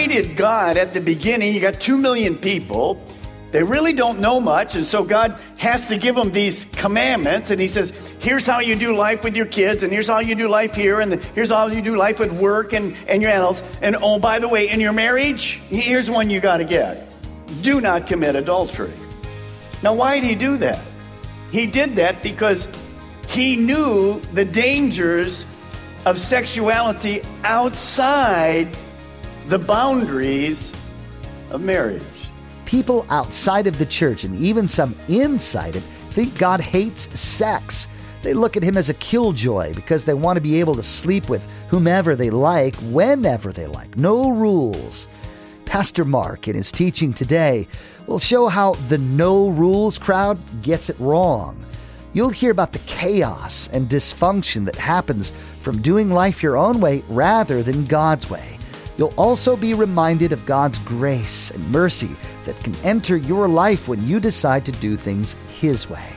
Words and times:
Did 0.00 0.36
God 0.36 0.76
at 0.76 0.92
the 0.92 1.00
beginning, 1.00 1.54
you 1.54 1.60
got 1.60 1.80
two 1.80 1.96
million 1.96 2.36
people, 2.36 3.02
they 3.52 3.62
really 3.62 3.92
don't 3.92 4.18
know 4.18 4.40
much, 4.40 4.74
and 4.74 4.84
so 4.84 5.04
God 5.04 5.40
has 5.58 5.86
to 5.86 5.96
give 5.96 6.16
them 6.16 6.32
these 6.32 6.64
commandments, 6.64 7.52
and 7.52 7.60
He 7.60 7.68
says, 7.68 7.90
here's 8.18 8.46
how 8.46 8.58
you 8.58 8.74
do 8.74 8.96
life 8.96 9.22
with 9.22 9.36
your 9.36 9.46
kids, 9.46 9.84
and 9.84 9.92
here's 9.92 10.08
how 10.08 10.18
you 10.18 10.34
do 10.34 10.48
life 10.48 10.74
here, 10.74 11.00
and 11.00 11.22
here's 11.36 11.50
how 11.50 11.68
you 11.68 11.80
do 11.80 11.96
life 11.96 12.18
with 12.18 12.32
work 12.32 12.72
and, 12.72 12.96
and 13.06 13.22
your 13.22 13.30
animals. 13.30 13.62
And 13.80 13.96
oh, 13.96 14.18
by 14.18 14.40
the 14.40 14.48
way, 14.48 14.68
in 14.68 14.80
your 14.80 14.92
marriage, 14.92 15.60
here's 15.68 16.10
one 16.10 16.30
you 16.30 16.40
got 16.40 16.56
to 16.58 16.64
get 16.64 17.08
do 17.62 17.80
not 17.80 18.06
commit 18.06 18.34
adultery. 18.34 18.92
Now, 19.82 19.94
why 19.94 20.18
did 20.18 20.28
He 20.28 20.34
do 20.34 20.56
that? 20.58 20.80
He 21.50 21.66
did 21.66 21.96
that 21.96 22.22
because 22.22 22.68
He 23.28 23.56
knew 23.56 24.20
the 24.32 24.44
dangers 24.44 25.46
of 26.04 26.18
sexuality 26.18 27.22
outside 27.44 28.76
the 29.46 29.58
boundaries 29.58 30.72
of 31.50 31.62
marriage. 31.62 32.02
People 32.64 33.04
outside 33.10 33.66
of 33.66 33.78
the 33.78 33.86
church 33.86 34.24
and 34.24 34.34
even 34.36 34.66
some 34.66 34.96
inside 35.08 35.76
it 35.76 35.82
think 36.10 36.36
God 36.38 36.60
hates 36.60 37.18
sex. 37.18 37.88
They 38.22 38.32
look 38.32 38.56
at 38.56 38.62
him 38.62 38.78
as 38.78 38.88
a 38.88 38.94
killjoy 38.94 39.74
because 39.74 40.04
they 40.04 40.14
want 40.14 40.38
to 40.38 40.40
be 40.40 40.60
able 40.60 40.74
to 40.76 40.82
sleep 40.82 41.28
with 41.28 41.46
whomever 41.68 42.16
they 42.16 42.30
like, 42.30 42.74
whenever 42.76 43.52
they 43.52 43.66
like. 43.66 43.98
No 43.98 44.30
rules. 44.30 45.08
Pastor 45.66 46.06
Mark, 46.06 46.48
in 46.48 46.56
his 46.56 46.72
teaching 46.72 47.12
today, 47.12 47.68
will 48.06 48.18
show 48.18 48.48
how 48.48 48.72
the 48.88 48.98
no 48.98 49.50
rules 49.50 49.98
crowd 49.98 50.38
gets 50.62 50.88
it 50.88 50.98
wrong. 50.98 51.62
You'll 52.14 52.30
hear 52.30 52.50
about 52.50 52.72
the 52.72 52.78
chaos 52.80 53.68
and 53.72 53.90
dysfunction 53.90 54.64
that 54.64 54.76
happens 54.76 55.32
from 55.60 55.82
doing 55.82 56.10
life 56.10 56.42
your 56.42 56.56
own 56.56 56.80
way 56.80 57.02
rather 57.08 57.62
than 57.62 57.84
God's 57.84 58.30
way. 58.30 58.58
You'll 58.96 59.14
also 59.16 59.56
be 59.56 59.74
reminded 59.74 60.32
of 60.32 60.46
God's 60.46 60.78
grace 60.78 61.50
and 61.50 61.70
mercy 61.70 62.10
that 62.44 62.58
can 62.62 62.74
enter 62.76 63.16
your 63.16 63.48
life 63.48 63.88
when 63.88 64.06
you 64.06 64.20
decide 64.20 64.64
to 64.66 64.72
do 64.72 64.96
things 64.96 65.34
His 65.48 65.88
way. 65.90 66.08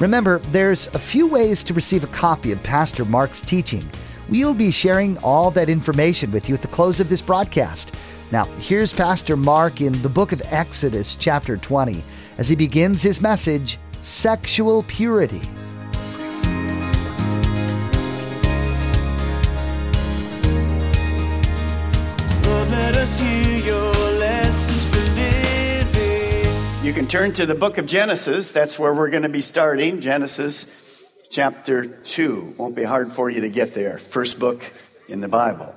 Remember, 0.00 0.38
there's 0.50 0.86
a 0.88 0.98
few 0.98 1.26
ways 1.26 1.64
to 1.64 1.74
receive 1.74 2.04
a 2.04 2.08
copy 2.08 2.52
of 2.52 2.62
Pastor 2.62 3.04
Mark's 3.04 3.40
teaching. 3.40 3.84
We'll 4.28 4.54
be 4.54 4.70
sharing 4.70 5.18
all 5.18 5.50
that 5.52 5.68
information 5.68 6.30
with 6.30 6.48
you 6.48 6.54
at 6.54 6.62
the 6.62 6.68
close 6.68 7.00
of 7.00 7.08
this 7.08 7.22
broadcast. 7.22 7.94
Now, 8.32 8.44
here's 8.58 8.92
Pastor 8.92 9.36
Mark 9.36 9.80
in 9.80 10.00
the 10.02 10.08
book 10.08 10.32
of 10.32 10.42
Exodus, 10.52 11.16
chapter 11.16 11.56
20, 11.56 12.02
as 12.38 12.48
he 12.48 12.56
begins 12.56 13.02
his 13.02 13.20
message 13.20 13.78
Sexual 13.92 14.84
Purity. 14.84 15.42
You 26.84 26.92
can 26.92 27.06
turn 27.06 27.32
to 27.32 27.46
the 27.46 27.54
book 27.54 27.78
of 27.78 27.86
Genesis. 27.86 28.52
That's 28.52 28.78
where 28.78 28.92
we're 28.92 29.08
going 29.08 29.22
to 29.22 29.30
be 29.30 29.40
starting. 29.40 30.02
Genesis 30.02 30.66
chapter 31.30 31.86
2. 31.86 32.56
Won't 32.58 32.74
be 32.74 32.82
hard 32.82 33.10
for 33.10 33.30
you 33.30 33.40
to 33.40 33.48
get 33.48 33.72
there. 33.72 33.96
First 33.96 34.38
book 34.38 34.70
in 35.08 35.20
the 35.22 35.26
Bible. 35.26 35.74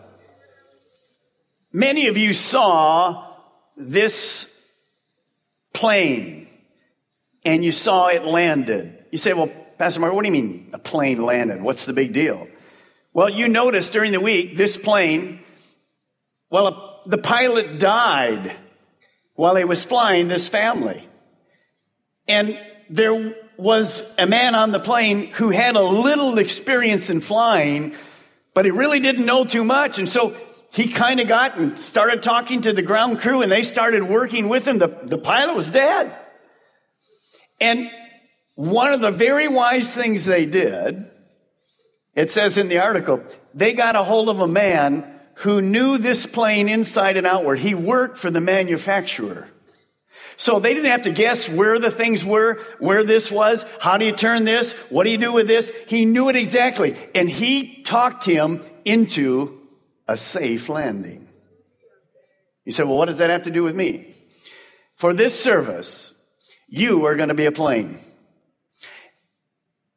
Many 1.72 2.07
of 2.07 2.18
you 2.18 2.34
saw 2.34 3.25
this 3.78 4.53
plane 5.73 6.50
and 7.45 7.63
you 7.63 7.72
saw 7.72 8.07
it 8.07 8.25
landed. 8.25 9.06
You 9.09 9.18
say, 9.18 9.31
well, 9.31 9.50
Pastor 9.78 10.01
Mark, 10.01 10.12
what 10.12 10.24
do 10.24 10.28
you 10.28 10.34
mean 10.34 10.72
a 10.74 10.78
plane 10.78 11.24
landed? 11.24 11.62
What's 11.62 11.85
the 11.85 11.94
big 11.94 12.12
deal? 12.12 12.50
Well, 13.13 13.29
you 13.29 13.47
noticed 13.47 13.94
during 13.94 14.12
the 14.12 14.19
week, 14.19 14.57
this 14.57 14.75
plane, 14.75 15.39
well, 16.50 17.01
the 17.06 17.18
pilot 17.18 17.79
died 17.79 18.53
while 19.38 19.56
he 19.56 19.64
was 19.64 19.86
flying 19.86 20.28
this 20.28 20.50
family. 20.50 21.08
And 22.28 22.59
there 22.90 23.36
was 23.56 24.03
a 24.18 24.25
man 24.25 24.56
on 24.56 24.72
the 24.72 24.80
plane 24.80 25.28
who 25.28 25.52
had 25.52 25.75
a 25.75 25.81
little 25.81 26.38
experience 26.40 27.09
in 27.09 27.22
flying, 27.22 27.96
but 28.53 28.66
he 28.66 28.72
really 28.72 29.00
didn't 29.00 29.25
know 29.25 29.46
too 29.46 29.64
much. 29.64 30.00
And 30.00 30.09
so 30.09 30.36
he 30.74 30.88
kind 30.88 31.20
of 31.20 31.28
got 31.28 31.58
and 31.58 31.78
started 31.78 32.24
talking 32.24 32.62
to 32.62 32.74
the 32.74 32.81
ground 32.81 33.20
crew 33.20 33.44
and 33.44 33.52
they 33.52 33.62
started 33.64 34.03
working 34.03 34.50
with 34.50 34.68
him. 34.68 34.80
The, 34.80 34.88
the 35.03 35.20
pilot 35.20 35.56
was 35.56 35.69
dead. 35.69 36.14
And 37.62 37.92
one 38.56 38.92
of 38.92 39.02
the 39.02 39.12
very 39.12 39.48
wise 39.48 39.94
things 39.94 40.25
they 40.25 40.48
did, 40.48 41.06
it 42.16 42.31
says 42.31 42.58
in 42.58 42.69
the 42.69 42.80
article, 42.80 43.24
they 43.54 43.74
got 43.74 43.96
a 43.96 44.04
hold 44.04 44.30
of 44.30 44.40
a 44.40 44.48
man 44.48 45.16
who 45.40 45.62
knew 45.62 45.98
this 45.98 46.25
plane 46.25 46.68
inside 46.68 47.18
and 47.18 47.28
outward. 47.28 47.59
He 47.59 47.75
worked 47.75 48.18
for 48.18 48.31
the 48.31 48.42
manufacturer. 48.42 49.48
So 50.36 50.59
they 50.59 50.74
didn't 50.74 50.92
have 50.92 51.03
to 51.03 51.12
guess 51.12 51.48
where 51.50 51.80
the 51.80 51.92
things 51.92 52.24
were, 52.24 52.59
where 52.80 53.03
this 53.03 53.31
was, 53.31 53.66
how 53.80 53.98
do 53.98 54.06
you 54.06 54.12
turn 54.12 54.46
this, 54.46 54.74
what 54.90 55.03
do 55.03 55.12
you 55.12 55.18
do 55.18 55.31
with 55.31 55.48
this? 55.48 55.72
He 55.88 56.06
knew 56.06 56.30
it 56.30 56.36
exactly. 56.36 56.96
And 57.14 57.30
he 57.30 57.84
talked 57.84 58.25
him 58.25 58.64
into 58.86 59.59
a 60.08 60.18
safe 60.18 60.70
landing. 60.70 61.28
You 62.66 62.72
said, 62.72 62.88
well, 62.88 62.98
what 62.98 63.06
does 63.06 63.19
that 63.19 63.30
have 63.30 63.44
to 63.44 63.52
do 63.52 63.64
with 63.64 63.75
me? 63.75 64.14
For 64.96 65.14
this 65.14 65.40
service, 65.40 66.14
you 66.68 67.06
are 67.06 67.16
going 67.16 67.30
to 67.30 67.36
be 67.36 67.46
a 67.46 67.52
plane. 67.52 68.00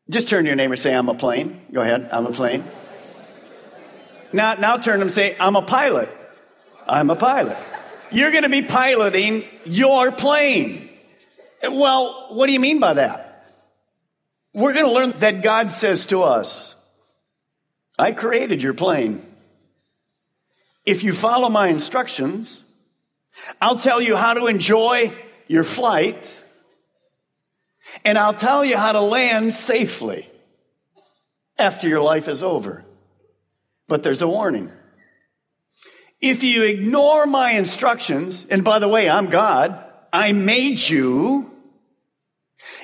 Just 0.08 0.28
turn 0.28 0.44
to 0.44 0.48
your 0.48 0.56
neighbor 0.56 0.74
and 0.74 0.80
say, 0.80 0.94
I'm 0.94 1.08
a 1.08 1.14
plane. 1.14 1.60
Go 1.72 1.80
ahead, 1.80 2.08
I'm 2.12 2.26
a 2.26 2.32
plane. 2.32 2.64
Now, 4.32 4.54
now 4.54 4.76
turn 4.76 5.00
and 5.00 5.10
say, 5.10 5.36
I'm 5.38 5.56
a 5.56 5.62
pilot. 5.62 6.08
I'm 6.86 7.10
a 7.10 7.16
pilot. 7.16 7.56
You're 8.10 8.30
going 8.30 8.42
to 8.44 8.48
be 8.48 8.62
piloting 8.62 9.44
your 9.64 10.12
plane. 10.12 10.88
Well, 11.62 12.28
what 12.30 12.46
do 12.46 12.52
you 12.52 12.60
mean 12.60 12.80
by 12.80 12.94
that? 12.94 13.44
We're 14.52 14.72
going 14.72 14.86
to 14.86 14.92
learn 14.92 15.18
that 15.20 15.42
God 15.42 15.70
says 15.70 16.06
to 16.06 16.22
us, 16.22 16.76
I 17.98 18.12
created 18.12 18.62
your 18.62 18.74
plane. 18.74 19.22
If 20.84 21.04
you 21.04 21.12
follow 21.12 21.48
my 21.48 21.68
instructions, 21.68 22.64
I'll 23.60 23.78
tell 23.78 24.00
you 24.00 24.16
how 24.16 24.34
to 24.34 24.46
enjoy 24.46 25.14
your 25.46 25.64
flight, 25.64 26.42
and 28.04 28.16
I'll 28.18 28.34
tell 28.34 28.64
you 28.64 28.76
how 28.76 28.92
to 28.92 29.00
land 29.00 29.52
safely 29.52 30.28
after 31.58 31.88
your 31.88 32.02
life 32.02 32.28
is 32.28 32.42
over. 32.42 32.84
But 33.90 34.04
there's 34.04 34.22
a 34.22 34.28
warning. 34.28 34.70
If 36.20 36.44
you 36.44 36.62
ignore 36.62 37.26
my 37.26 37.50
instructions, 37.54 38.46
and 38.48 38.62
by 38.62 38.78
the 38.78 38.86
way, 38.86 39.10
I'm 39.10 39.30
God, 39.30 39.84
I 40.12 40.30
made 40.30 40.78
you. 40.78 41.50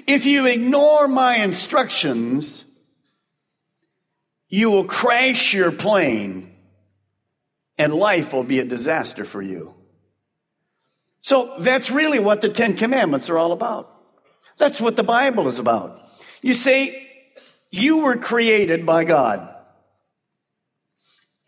If 0.08 0.26
you 0.26 0.46
ignore 0.46 1.06
my 1.06 1.36
instructions, 1.36 2.64
you 4.48 4.72
will 4.72 4.86
crash 4.86 5.54
your 5.54 5.70
plane 5.70 6.52
and 7.78 7.94
life 7.94 8.32
will 8.32 8.42
be 8.42 8.58
a 8.58 8.64
disaster 8.64 9.24
for 9.24 9.40
you. 9.40 9.74
So 11.20 11.54
that's 11.60 11.88
really 11.88 12.18
what 12.18 12.40
the 12.40 12.48
Ten 12.48 12.76
Commandments 12.76 13.30
are 13.30 13.38
all 13.38 13.52
about. 13.52 13.94
That's 14.58 14.80
what 14.80 14.96
the 14.96 15.04
Bible 15.04 15.46
is 15.46 15.60
about. 15.60 16.00
You 16.42 16.52
say, 16.52 17.08
you 17.70 17.98
were 17.98 18.16
created 18.16 18.84
by 18.84 19.04
God. 19.04 19.52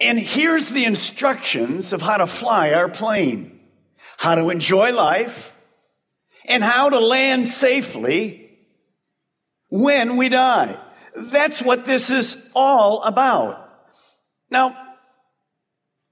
And 0.01 0.19
here's 0.19 0.71
the 0.71 0.85
instructions 0.85 1.93
of 1.93 2.03
how 2.03 2.19
to 2.19 2.27
fly 2.27 2.73
our 2.73 2.89
plane, 2.89 3.61
how 4.17 4.37
to 4.37 4.51
enjoy 4.51 4.95
life, 4.95 5.55
and 6.45 6.63
how 6.63 6.89
to 6.89 7.01
land 7.01 7.49
safely 7.49 8.51
when 9.71 10.17
we 10.17 10.29
die. 10.29 10.79
That's 11.17 11.61
what 11.61 11.85
this 11.85 12.11
is 12.11 12.37
all 12.55 13.03
about. 13.03 13.65
Now, 14.51 14.77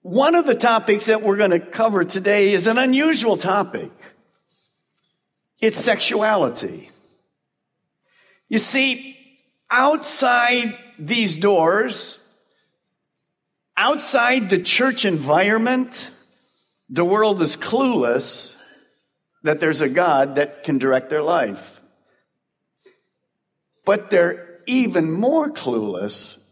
one 0.02 0.34
of 0.34 0.46
the 0.46 0.54
topics 0.54 1.06
that 1.06 1.22
we're 1.22 1.36
going 1.36 1.50
to 1.52 1.60
cover 1.60 2.04
today 2.04 2.52
is 2.52 2.66
an 2.66 2.78
unusual 2.78 3.36
topic. 3.36 3.90
It's 5.60 5.78
sexuality. 5.78 6.90
You 8.48 8.58
see, 8.58 9.16
outside 9.70 10.76
these 10.98 11.36
doors, 11.36 12.20
outside 13.76 14.50
the 14.50 14.62
church 14.62 15.04
environment, 15.04 16.10
the 16.88 17.04
world 17.04 17.40
is 17.42 17.56
clueless 17.56 18.56
that 19.42 19.60
there's 19.60 19.80
a 19.80 19.88
God 19.88 20.36
that 20.36 20.64
can 20.64 20.78
direct 20.78 21.10
their 21.10 21.22
life. 21.22 21.80
But 23.84 24.10
they're 24.10 24.60
even 24.66 25.10
more 25.10 25.48
clueless 25.48 26.44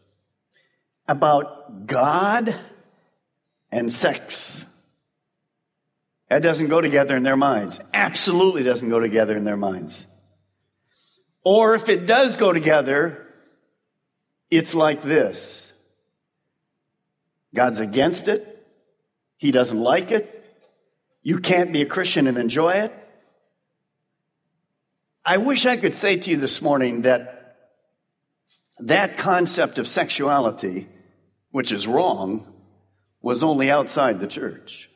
about 1.09 1.87
God 1.87 2.55
and 3.73 3.91
sex. 3.91 4.71
That 6.29 6.43
doesn't 6.43 6.69
go 6.69 6.81
together 6.81 7.17
in 7.17 7.23
their 7.23 7.37
minds. 7.37 7.81
Absolutely 7.93 8.63
doesn't 8.63 8.89
go 8.89 9.01
together 9.01 9.37
in 9.37 9.45
their 9.45 9.57
minds. 9.57 10.07
Or 11.45 11.75
if 11.75 11.89
it 11.89 12.07
does 12.07 12.37
go 12.37 12.53
together, 12.53 13.27
it's 14.51 14.75
like 14.75 15.03
this 15.03 15.64
God's 17.55 17.81
against 17.81 18.29
it, 18.29 18.67
He 19.39 19.51
doesn't 19.51 19.81
like 19.81 20.11
it, 20.11 20.35
you 21.23 21.39
can't 21.39 21.73
be 21.73 21.81
a 21.81 21.87
Christian 21.87 22.27
and 22.27 22.37
enjoy 22.37 22.73
it. 22.73 22.93
I 25.25 25.39
wish 25.39 25.65
I 25.65 25.79
could 25.79 25.95
say 25.95 26.17
to 26.17 26.31
you 26.31 26.37
this 26.37 26.61
morning 26.61 27.03
that 27.03 27.57
that 28.81 29.17
concept 29.17 29.79
of 29.79 29.89
sexuality, 29.89 30.87
which 31.51 31.73
is 31.73 31.87
wrong, 31.87 32.53
was 33.23 33.43
only 33.43 33.71
outside 33.71 34.21
the 34.21 34.27
church. 34.27 34.91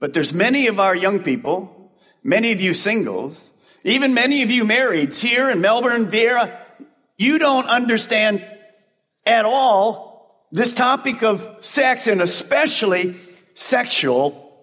But 0.00 0.12
there's 0.12 0.34
many 0.34 0.66
of 0.66 0.78
our 0.78 0.94
young 0.94 1.22
people, 1.22 1.92
many 2.22 2.52
of 2.52 2.60
you 2.60 2.74
singles, 2.74 3.50
even 3.84 4.12
many 4.12 4.42
of 4.42 4.50
you 4.50 4.64
marrieds 4.64 5.20
here 5.22 5.48
in 5.48 5.62
Melbourne, 5.62 6.10
Vera, 6.10 6.60
you 7.16 7.38
don't 7.38 7.66
understand 7.66 8.44
at 9.24 9.46
all 9.46 10.13
this 10.54 10.72
topic 10.72 11.24
of 11.24 11.48
sex 11.62 12.06
and 12.06 12.22
especially 12.22 13.16
sexual 13.54 14.56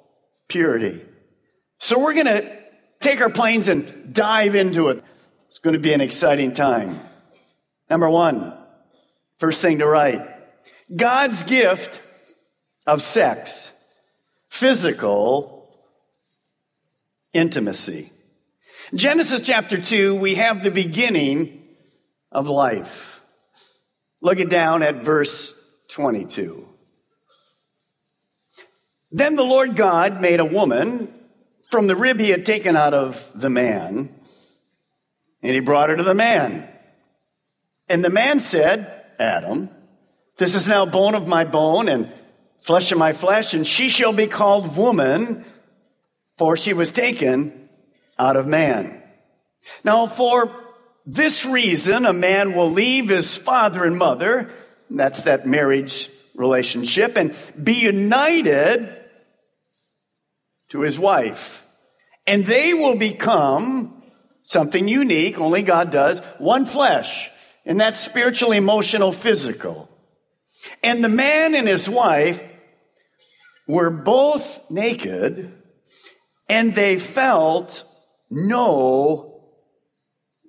purity. 0.47 1.01
So 1.79 1.99
we're 1.99 2.13
going 2.13 2.27
to 2.27 2.59
take 3.01 3.19
our 3.19 3.29
planes 3.29 3.67
and 3.67 4.13
dive 4.13 4.55
into 4.55 4.87
it. 4.87 5.03
It's 5.47 5.59
going 5.59 5.73
to 5.73 5.81
be 5.81 5.91
an 5.91 5.99
exciting 5.99 6.53
time. 6.53 6.97
Number 7.89 8.09
one, 8.09 8.53
first 9.37 9.61
thing 9.61 9.79
to 9.79 9.85
write 9.85 10.25
God's 10.95 11.43
gift 11.43 12.01
of 12.87 13.01
sex, 13.01 13.73
physical 14.47 15.75
intimacy. 17.33 18.13
Genesis 18.95 19.41
chapter 19.41 19.77
2, 19.81 20.15
we 20.15 20.35
have 20.35 20.63
the 20.63 20.71
beginning 20.71 21.67
of 22.31 22.47
life. 22.47 23.21
Look 24.21 24.39
it 24.39 24.49
down 24.49 24.83
at 24.83 25.03
verse 25.03 25.60
22. 25.91 26.67
Then 29.11 29.35
the 29.35 29.43
Lord 29.43 29.75
God 29.75 30.21
made 30.21 30.39
a 30.39 30.45
woman 30.45 31.13
from 31.69 31.87
the 31.87 31.95
rib 31.95 32.19
he 32.19 32.29
had 32.29 32.45
taken 32.45 32.75
out 32.75 32.93
of 32.93 33.31
the 33.35 33.49
man, 33.49 34.13
and 35.41 35.53
he 35.53 35.59
brought 35.59 35.89
her 35.89 35.97
to 35.97 36.03
the 36.03 36.13
man. 36.13 36.67
And 37.89 38.05
the 38.05 38.09
man 38.09 38.39
said, 38.39 39.05
Adam, 39.19 39.69
this 40.37 40.55
is 40.55 40.69
now 40.69 40.85
bone 40.85 41.13
of 41.13 41.27
my 41.27 41.43
bone 41.43 41.89
and 41.89 42.11
flesh 42.61 42.91
of 42.91 42.97
my 42.97 43.11
flesh, 43.11 43.53
and 43.53 43.67
she 43.67 43.89
shall 43.89 44.13
be 44.13 44.27
called 44.27 44.77
woman, 44.77 45.43
for 46.37 46.55
she 46.55 46.73
was 46.73 46.91
taken 46.91 47.69
out 48.17 48.37
of 48.37 48.47
man. 48.47 49.03
Now, 49.83 50.05
for 50.05 50.55
this 51.05 51.45
reason, 51.45 52.05
a 52.05 52.13
man 52.13 52.53
will 52.53 52.69
leave 52.69 53.09
his 53.09 53.37
father 53.37 53.83
and 53.83 53.97
mother, 53.97 54.49
that's 54.97 55.23
that 55.23 55.47
marriage 55.47 56.09
relationship, 56.35 57.17
and 57.17 57.35
be 57.61 57.73
united 57.73 58.97
to 60.69 60.81
his 60.81 60.97
wife. 60.97 61.65
And 62.25 62.45
they 62.45 62.73
will 62.73 62.95
become 62.95 64.01
something 64.43 64.87
unique, 64.87 65.39
only 65.39 65.61
God 65.61 65.91
does, 65.91 66.19
one 66.37 66.65
flesh. 66.65 67.29
And 67.65 67.79
that's 67.79 67.99
spiritual, 67.99 68.51
emotional, 68.51 69.11
physical. 69.11 69.89
And 70.83 71.03
the 71.03 71.09
man 71.09 71.55
and 71.55 71.67
his 71.67 71.89
wife 71.89 72.43
were 73.67 73.89
both 73.89 74.69
naked 74.69 75.51
and 76.49 76.75
they 76.75 76.97
felt 76.97 77.85
no 78.29 79.43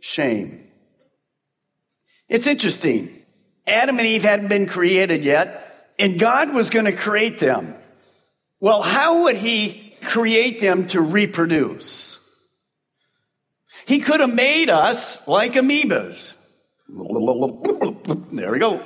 shame. 0.01 0.67
It's 2.29 2.47
interesting. 2.47 3.22
Adam 3.67 3.99
and 3.99 4.07
Eve 4.07 4.25
hadn't 4.25 4.49
been 4.49 4.67
created 4.67 5.25
yet, 5.25 5.93
and 5.99 6.19
God 6.19 6.55
was 6.55 6.71
going 6.71 6.87
to 6.87 6.93
create 6.93 7.39
them. 7.39 7.75
Well, 8.61 8.83
how 8.83 9.25
would 9.25 9.37
he 9.37 9.93
create 10.03 10.61
them 10.61 10.87
to 10.89 11.01
reproduce. 11.01 12.19
He 13.87 14.01
could 14.01 14.21
have 14.21 14.35
made 14.35 14.71
us 14.71 15.27
like 15.27 15.55
amoebas. 15.55 16.39
There 18.33 18.53
we 18.53 18.59
go. 18.59 18.83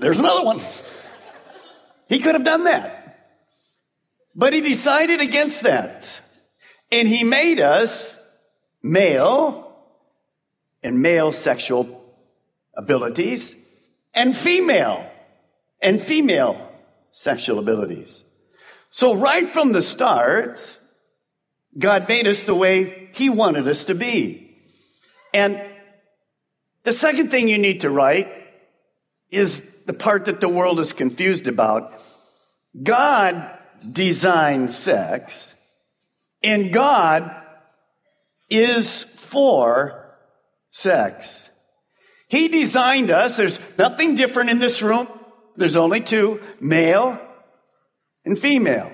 There's 0.00 0.18
another 0.18 0.44
one. 0.44 0.60
He 2.08 2.18
could 2.18 2.34
have 2.34 2.44
done 2.44 2.64
that. 2.64 3.00
But 4.34 4.52
he 4.52 4.60
decided 4.60 5.20
against 5.20 5.62
that. 5.62 6.20
And 6.90 7.06
he 7.06 7.24
made 7.24 7.60
us 7.60 8.20
male 8.82 9.63
and 10.84 11.00
male 11.00 11.32
sexual 11.32 12.04
abilities 12.76 13.56
and 14.12 14.36
female 14.36 15.10
and 15.80 16.02
female 16.02 16.70
sexual 17.10 17.58
abilities. 17.58 18.22
So, 18.90 19.14
right 19.14 19.52
from 19.52 19.72
the 19.72 19.82
start, 19.82 20.78
God 21.76 22.08
made 22.08 22.26
us 22.28 22.44
the 22.44 22.54
way 22.54 23.08
He 23.12 23.28
wanted 23.30 23.66
us 23.66 23.86
to 23.86 23.94
be. 23.94 24.56
And 25.32 25.60
the 26.84 26.92
second 26.92 27.30
thing 27.30 27.48
you 27.48 27.58
need 27.58 27.80
to 27.80 27.90
write 27.90 28.28
is 29.30 29.74
the 29.86 29.94
part 29.94 30.26
that 30.26 30.40
the 30.40 30.48
world 30.48 30.78
is 30.78 30.92
confused 30.92 31.48
about. 31.48 32.00
God 32.80 33.58
designed 33.90 34.70
sex, 34.70 35.54
and 36.42 36.72
God 36.72 37.34
is 38.48 39.02
for 39.02 40.03
sex. 40.74 41.50
He 42.26 42.48
designed 42.48 43.12
us. 43.12 43.36
There's 43.36 43.60
nothing 43.78 44.16
different 44.16 44.50
in 44.50 44.58
this 44.58 44.82
room. 44.82 45.06
There's 45.56 45.76
only 45.76 46.00
two, 46.00 46.40
male 46.60 47.20
and 48.24 48.36
female. 48.36 48.90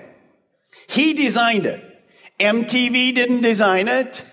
He 0.87 1.13
designed 1.13 1.65
it. 1.65 1.83
MTV 2.39 3.15
didn't 3.15 3.41
design 3.41 3.87
it. 3.87 4.23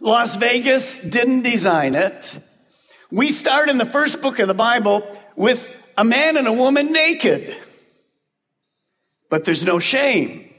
Las 0.00 0.34
Vegas 0.34 0.98
didn't 0.98 1.42
design 1.42 1.94
it. 1.94 2.36
We 3.12 3.30
start 3.30 3.68
in 3.68 3.78
the 3.78 3.84
first 3.84 4.20
book 4.20 4.40
of 4.40 4.48
the 4.48 4.54
Bible 4.54 5.06
with 5.36 5.70
a 5.96 6.02
man 6.02 6.36
and 6.36 6.48
a 6.48 6.52
woman 6.52 6.90
naked. 6.90 7.56
But 9.30 9.44
there's 9.44 9.64
no 9.64 9.78
shame. 9.78 10.50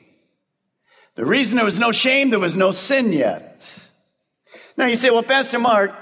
The 1.15 1.25
reason 1.25 1.57
there 1.57 1.65
was 1.65 1.79
no 1.79 1.91
shame, 1.91 2.29
there 2.29 2.39
was 2.39 2.55
no 2.55 2.72
sin 2.72 3.12
yet. 3.12 3.89
Now 4.77 4.88
you 4.88 4.96
say, 4.96 5.10
well, 5.10 5.24
Pastor 5.24 5.60
Mark, 5.60 5.94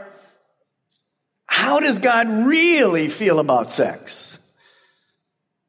how 1.46 1.80
does 1.80 2.00
God 2.00 2.30
really 2.30 3.08
feel 3.10 3.40
about 3.40 3.72
sex? 3.72 4.40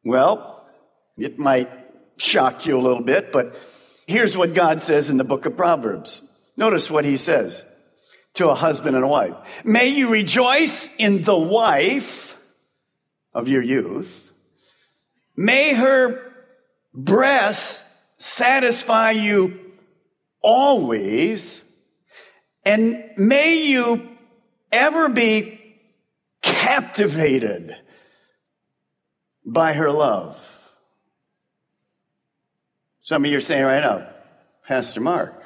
Well, 0.04 0.66
it 1.16 1.38
might 1.38 1.70
shock 2.16 2.66
you 2.66 2.78
a 2.78 2.80
little 2.80 3.02
bit, 3.02 3.32
but 3.32 3.56
here's 4.06 4.36
what 4.36 4.54
God 4.54 4.82
says 4.82 5.10
in 5.10 5.16
the 5.16 5.24
book 5.24 5.46
of 5.46 5.56
Proverbs. 5.56 6.22
Notice 6.56 6.90
what 6.90 7.04
he 7.04 7.16
says 7.16 7.66
to 8.34 8.48
a 8.48 8.54
husband 8.54 8.96
and 8.96 9.04
a 9.04 9.08
wife. 9.08 9.64
May 9.64 9.88
you 9.88 10.10
rejoice 10.10 10.88
in 10.98 11.22
the 11.22 11.38
wife 11.38 12.40
of 13.34 13.48
your 13.48 13.62
youth. 13.62 14.30
May 15.36 15.74
her 15.74 16.32
breasts 16.94 17.88
satisfy 18.18 19.12
you 19.12 19.58
always. 20.42 21.61
And 22.64 23.04
may 23.16 23.64
you 23.64 24.08
ever 24.70 25.08
be 25.08 25.58
captivated 26.42 27.76
by 29.44 29.72
her 29.72 29.90
love. 29.90 30.48
Some 33.00 33.24
of 33.24 33.30
you 33.30 33.36
are 33.36 33.40
saying 33.40 33.64
right 33.64 33.80
now, 33.80 34.08
Pastor 34.66 35.00
Mark, 35.00 35.42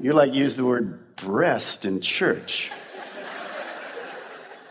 you 0.00 0.12
like 0.14 0.32
use 0.32 0.56
the 0.56 0.64
word 0.64 1.16
breast 1.16 1.84
in 1.84 2.00
church. 2.00 2.70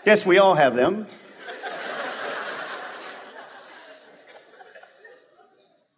Yes, 0.05 0.25
we 0.25 0.39
all 0.39 0.55
have 0.55 0.73
them. 0.75 1.05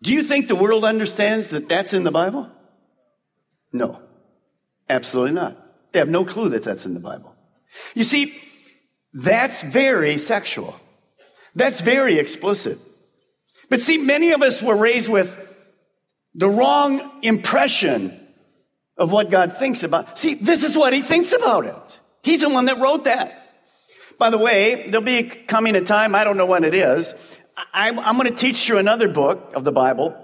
Do 0.01 0.13
you 0.13 0.23
think 0.23 0.47
the 0.47 0.55
world 0.55 0.83
understands 0.83 1.49
that 1.49 1.69
that's 1.69 1.93
in 1.93 2.03
the 2.03 2.11
Bible? 2.11 2.49
No, 3.71 4.01
absolutely 4.89 5.35
not. 5.35 5.57
They 5.91 5.99
have 5.99 6.09
no 6.09 6.25
clue 6.25 6.49
that 6.49 6.63
that's 6.63 6.85
in 6.85 6.93
the 6.93 6.99
Bible. 6.99 7.35
You 7.95 8.03
see, 8.03 8.35
that's 9.13 9.63
very 9.63 10.17
sexual. 10.17 10.79
That's 11.55 11.81
very 11.81 12.17
explicit. 12.17 12.77
But 13.69 13.81
see, 13.81 13.97
many 13.97 14.31
of 14.31 14.41
us 14.41 14.61
were 14.61 14.75
raised 14.75 15.09
with 15.09 15.37
the 16.35 16.49
wrong 16.49 17.23
impression 17.23 18.19
of 18.97 19.11
what 19.11 19.29
God 19.29 19.53
thinks 19.53 19.83
about. 19.83 20.19
See, 20.19 20.35
this 20.35 20.63
is 20.63 20.77
what 20.77 20.93
He 20.93 21.01
thinks 21.01 21.33
about 21.33 21.65
it. 21.65 21.99
He's 22.21 22.41
the 22.41 22.49
one 22.49 22.65
that 22.65 22.79
wrote 22.79 23.05
that. 23.05 23.35
By 24.17 24.29
the 24.29 24.37
way, 24.37 24.89
there'll 24.89 25.05
be 25.05 25.23
coming 25.23 25.75
a 25.75 25.81
time, 25.81 26.13
I 26.13 26.23
don't 26.23 26.37
know 26.37 26.45
when 26.45 26.65
it 26.65 26.73
is, 26.73 27.37
I, 27.73 27.89
I'm 27.89 28.17
going 28.17 28.29
to 28.29 28.35
teach 28.35 28.67
you 28.69 28.77
another 28.77 29.07
book 29.07 29.53
of 29.55 29.63
the 29.63 29.71
Bible 29.71 30.15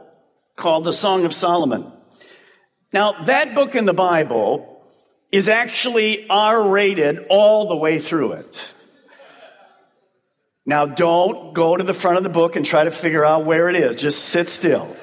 called 0.55 0.83
the 0.83 0.93
Song 0.93 1.25
of 1.25 1.33
Solomon. 1.33 1.91
Now, 2.93 3.23
that 3.23 3.55
book 3.55 3.75
in 3.75 3.85
the 3.85 3.93
Bible 3.93 4.83
is 5.31 5.49
actually 5.49 6.29
R 6.29 6.69
rated 6.69 7.25
all 7.29 7.67
the 7.67 7.75
way 7.75 7.99
through 7.99 8.33
it. 8.33 8.73
Now, 10.65 10.85
don't 10.85 11.53
go 11.53 11.77
to 11.77 11.83
the 11.83 11.93
front 11.93 12.17
of 12.17 12.23
the 12.23 12.29
book 12.29 12.55
and 12.55 12.65
try 12.65 12.85
to 12.85 12.91
figure 12.91 13.23
out 13.23 13.45
where 13.45 13.69
it 13.69 13.75
is. 13.75 13.95
Just 13.97 14.25
sit 14.25 14.49
still. 14.49 14.95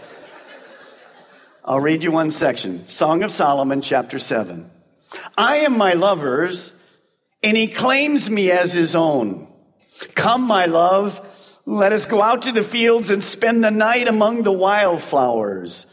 I'll 1.65 1.81
read 1.81 2.03
you 2.03 2.11
one 2.11 2.33
section 2.33 2.87
Song 2.87 3.23
of 3.23 3.31
Solomon, 3.31 3.81
chapter 3.81 4.19
7. 4.19 4.71
I 5.37 5.59
am 5.59 5.77
my 5.77 5.93
lover's, 5.93 6.73
and 7.43 7.57
he 7.57 7.69
claims 7.69 8.29
me 8.29 8.51
as 8.51 8.73
his 8.73 8.97
own. 8.97 9.47
Come, 10.15 10.43
my 10.43 10.67
love, 10.67 11.21
let 11.65 11.93
us 11.93 12.07
go 12.07 12.23
out 12.23 12.43
to 12.43 12.53
the 12.53 12.65
fields 12.65 13.11
and 13.11 13.23
spend 13.23 13.63
the 13.63 13.71
night 13.71 14.09
among 14.09 14.43
the 14.43 14.53
wildflowers. 14.53 15.92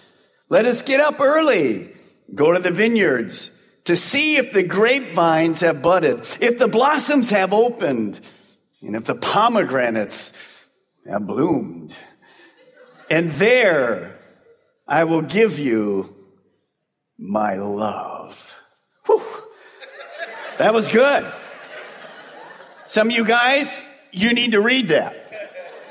Let 0.49 0.65
us 0.65 0.81
get 0.81 0.99
up 0.99 1.19
early, 1.19 1.89
go 2.33 2.51
to 2.51 2.59
the 2.59 2.71
vineyards 2.71 3.51
to 3.85 3.95
see 3.95 4.37
if 4.37 4.51
the 4.51 4.63
grapevines 4.63 5.61
have 5.61 5.83
budded, 5.83 6.27
if 6.41 6.57
the 6.57 6.67
blossoms 6.67 7.29
have 7.29 7.53
opened, 7.53 8.19
and 8.81 8.95
if 8.95 9.05
the 9.05 9.15
pomegranates 9.15 10.33
have 11.07 11.27
bloomed. 11.27 11.95
And 13.11 13.29
there 13.29 14.17
I 14.87 15.03
will 15.03 15.21
give 15.21 15.59
you 15.59 16.15
my 17.19 17.53
love. 17.55 18.55
Whew. 19.05 19.21
That 20.57 20.73
was 20.73 20.89
good. 20.89 21.31
Some 22.87 23.09
of 23.09 23.13
you 23.15 23.23
guys, 23.23 23.83
you 24.11 24.33
need 24.33 24.53
to 24.53 24.61
read 24.61 24.87
that. 24.87 25.15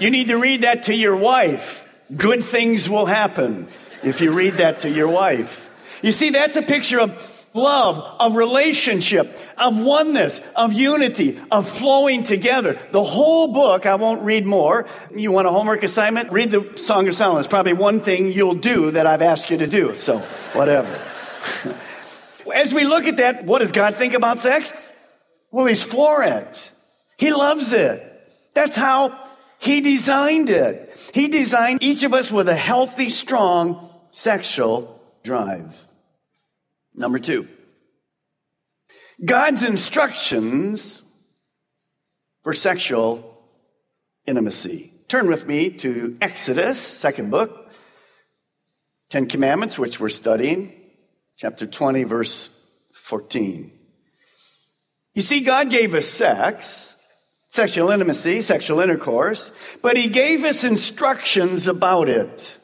You 0.01 0.11
need 0.11 0.29
to 0.29 0.37
read 0.37 0.63
that 0.63 0.85
to 0.85 0.95
your 0.95 1.17
wife. 1.17 1.89
Good 2.17 2.43
things 2.43 2.89
will 2.89 3.07
happen 3.07 3.69
if 4.03 4.21
you 4.21 4.33
read 4.33 4.55
that 4.55 4.81
to 4.81 4.91
your 4.91 5.09
wife. 5.09 5.71
You 6.03 6.13
see, 6.13 6.31
that's 6.31 6.57
a 6.57 6.63
picture 6.63 7.01
of 7.01 7.47
love, 7.55 7.99
of 8.21 8.37
relationship, 8.37 9.37
of 9.57 9.79
oneness, 9.79 10.41
of 10.55 10.73
unity, 10.73 11.41
of 11.51 11.69
flowing 11.69 12.23
together. 12.23 12.79
The 12.93 13.03
whole 13.03 13.53
book, 13.53 13.87
I 13.87 13.97
won't 13.97 14.23
read 14.23 14.47
more. 14.47 14.87
You 15.15 15.33
want 15.33 15.49
a 15.49 15.51
homework 15.51 15.83
assignment? 15.83 16.33
Read 16.33 16.51
the 16.51 16.77
Song 16.77 17.09
of 17.09 17.15
Solomon. 17.15 17.41
It's 17.41 17.49
probably 17.49 17.73
one 17.73 18.01
thing 18.01 18.33
you'll 18.33 18.55
do 18.55 18.93
that 18.93 19.07
I've 19.07 19.23
asked 19.23 19.51
you 19.51 19.59
to 19.59 19.67
do. 19.67 19.97
So, 19.97 20.19
whatever. 20.53 21.01
As 22.55 22.73
we 22.73 22.85
look 22.85 23.05
at 23.05 23.19
that, 23.19 23.45
what 23.45 23.59
does 23.59 23.73
God 23.73 23.95
think 23.95 24.15
about 24.15 24.41
sex? 24.41 24.73
Well, 25.51 25.67
He's 25.67 25.83
for 25.83 26.23
it. 26.23 26.71
He 27.19 27.33
loves 27.33 27.73
it. 27.73 28.05
That's 28.55 28.77
how 28.77 29.29
he 29.59 29.81
designed 29.81 30.51
it. 30.51 31.11
He 31.13 31.29
designed 31.29 31.83
each 31.83 32.05
of 32.05 32.15
us 32.15 32.31
with 32.31 32.49
a 32.49 32.55
healthy, 32.55 33.11
strong 33.11 33.88
sexual 34.11 35.01
drive. 35.23 35.87
Number 36.95 37.19
two, 37.19 37.49
God's 39.25 39.65
instructions 39.65 41.03
for 42.43 42.53
sexual 42.53 43.43
intimacy. 44.27 44.93
Turn 45.09 45.29
with 45.29 45.47
me 45.47 45.71
to 45.71 46.17
Exodus, 46.21 46.81
second 46.81 47.31
book, 47.31 47.71
Ten 49.11 49.27
Commandments, 49.27 49.79
which 49.79 49.99
we're 49.99 50.09
studying, 50.09 50.73
chapter 51.37 51.67
20, 51.67 52.05
verse 52.05 52.49
14. 52.93 53.73
You 55.15 55.23
see, 55.23 55.41
God 55.41 55.71
gave 55.71 55.95
us 55.95 56.07
sex 56.07 56.97
sexual 57.49 57.91
intimacy, 57.91 58.43
sexual 58.43 58.81
intercourse, 58.81 59.51
but 59.83 59.97
he 59.97 60.09
gave 60.09 60.45
us 60.45 60.65
instructions 60.65 61.67
about 61.67 62.09
it. 62.09 62.58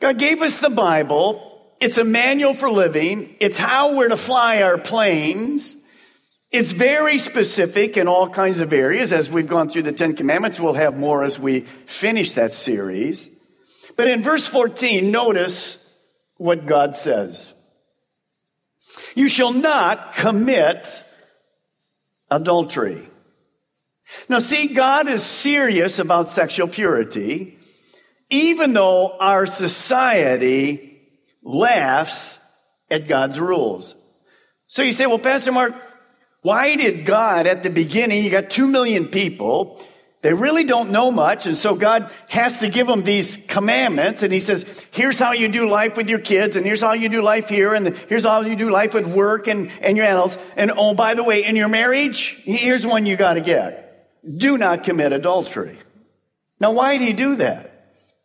God 0.00 0.18
gave 0.18 0.42
us 0.42 0.60
the 0.60 0.70
Bible. 0.70 1.74
It's 1.80 1.98
a 1.98 2.04
manual 2.04 2.54
for 2.54 2.70
living. 2.70 3.36
It's 3.40 3.58
how 3.58 3.96
we're 3.96 4.08
to 4.08 4.16
fly 4.16 4.62
our 4.62 4.78
planes. 4.78 5.76
It's 6.50 6.72
very 6.72 7.18
specific 7.18 7.96
in 7.96 8.06
all 8.06 8.28
kinds 8.28 8.60
of 8.60 8.72
areas. 8.72 9.12
As 9.12 9.30
we've 9.30 9.48
gone 9.48 9.68
through 9.68 9.82
the 9.82 9.92
Ten 9.92 10.14
Commandments, 10.14 10.60
we'll 10.60 10.74
have 10.74 10.96
more 10.96 11.24
as 11.24 11.38
we 11.38 11.60
finish 11.60 12.34
that 12.34 12.52
series. 12.52 13.28
But 13.96 14.08
in 14.08 14.22
verse 14.22 14.46
14, 14.46 15.10
notice 15.10 15.78
what 16.36 16.66
God 16.66 16.94
says. 16.96 17.54
You 19.14 19.28
shall 19.28 19.52
not 19.52 20.14
commit 20.14 21.04
adultery. 22.30 23.08
Now, 24.28 24.38
see, 24.38 24.68
God 24.68 25.08
is 25.08 25.22
serious 25.22 25.98
about 25.98 26.30
sexual 26.30 26.68
purity, 26.68 27.58
even 28.34 28.72
though 28.72 29.16
our 29.18 29.46
society 29.46 31.00
laughs 31.44 32.40
at 32.90 33.06
God's 33.06 33.38
rules. 33.38 33.94
So 34.66 34.82
you 34.82 34.90
say, 34.90 35.06
well, 35.06 35.20
Pastor 35.20 35.52
Mark, 35.52 35.74
why 36.42 36.74
did 36.74 37.06
God 37.06 37.46
at 37.46 37.62
the 37.62 37.70
beginning, 37.70 38.24
you 38.24 38.30
got 38.30 38.50
two 38.50 38.66
million 38.66 39.06
people, 39.06 39.80
they 40.22 40.34
really 40.34 40.64
don't 40.64 40.90
know 40.90 41.12
much, 41.12 41.46
and 41.46 41.56
so 41.56 41.76
God 41.76 42.12
has 42.28 42.58
to 42.58 42.68
give 42.68 42.88
them 42.88 43.04
these 43.04 43.36
commandments, 43.46 44.24
and 44.24 44.32
He 44.32 44.40
says, 44.40 44.88
here's 44.90 45.20
how 45.20 45.30
you 45.30 45.46
do 45.46 45.70
life 45.70 45.96
with 45.96 46.08
your 46.08 46.18
kids, 46.18 46.56
and 46.56 46.66
here's 46.66 46.80
how 46.80 46.94
you 46.94 47.08
do 47.08 47.22
life 47.22 47.48
here, 47.48 47.72
and 47.72 47.96
here's 48.08 48.24
how 48.24 48.40
you 48.40 48.56
do 48.56 48.68
life 48.68 48.94
with 48.94 49.06
work 49.06 49.46
and, 49.46 49.70
and 49.80 49.96
your 49.96 50.06
animals. 50.06 50.36
And 50.56 50.72
oh, 50.76 50.94
by 50.94 51.14
the 51.14 51.22
way, 51.22 51.44
in 51.44 51.54
your 51.54 51.68
marriage, 51.68 52.42
here's 52.44 52.84
one 52.84 53.06
you 53.06 53.16
gotta 53.16 53.42
get. 53.42 54.08
Do 54.36 54.58
not 54.58 54.82
commit 54.82 55.12
adultery. 55.12 55.78
Now, 56.58 56.72
why 56.72 56.96
did 56.96 57.06
He 57.06 57.12
do 57.12 57.36
that? 57.36 57.73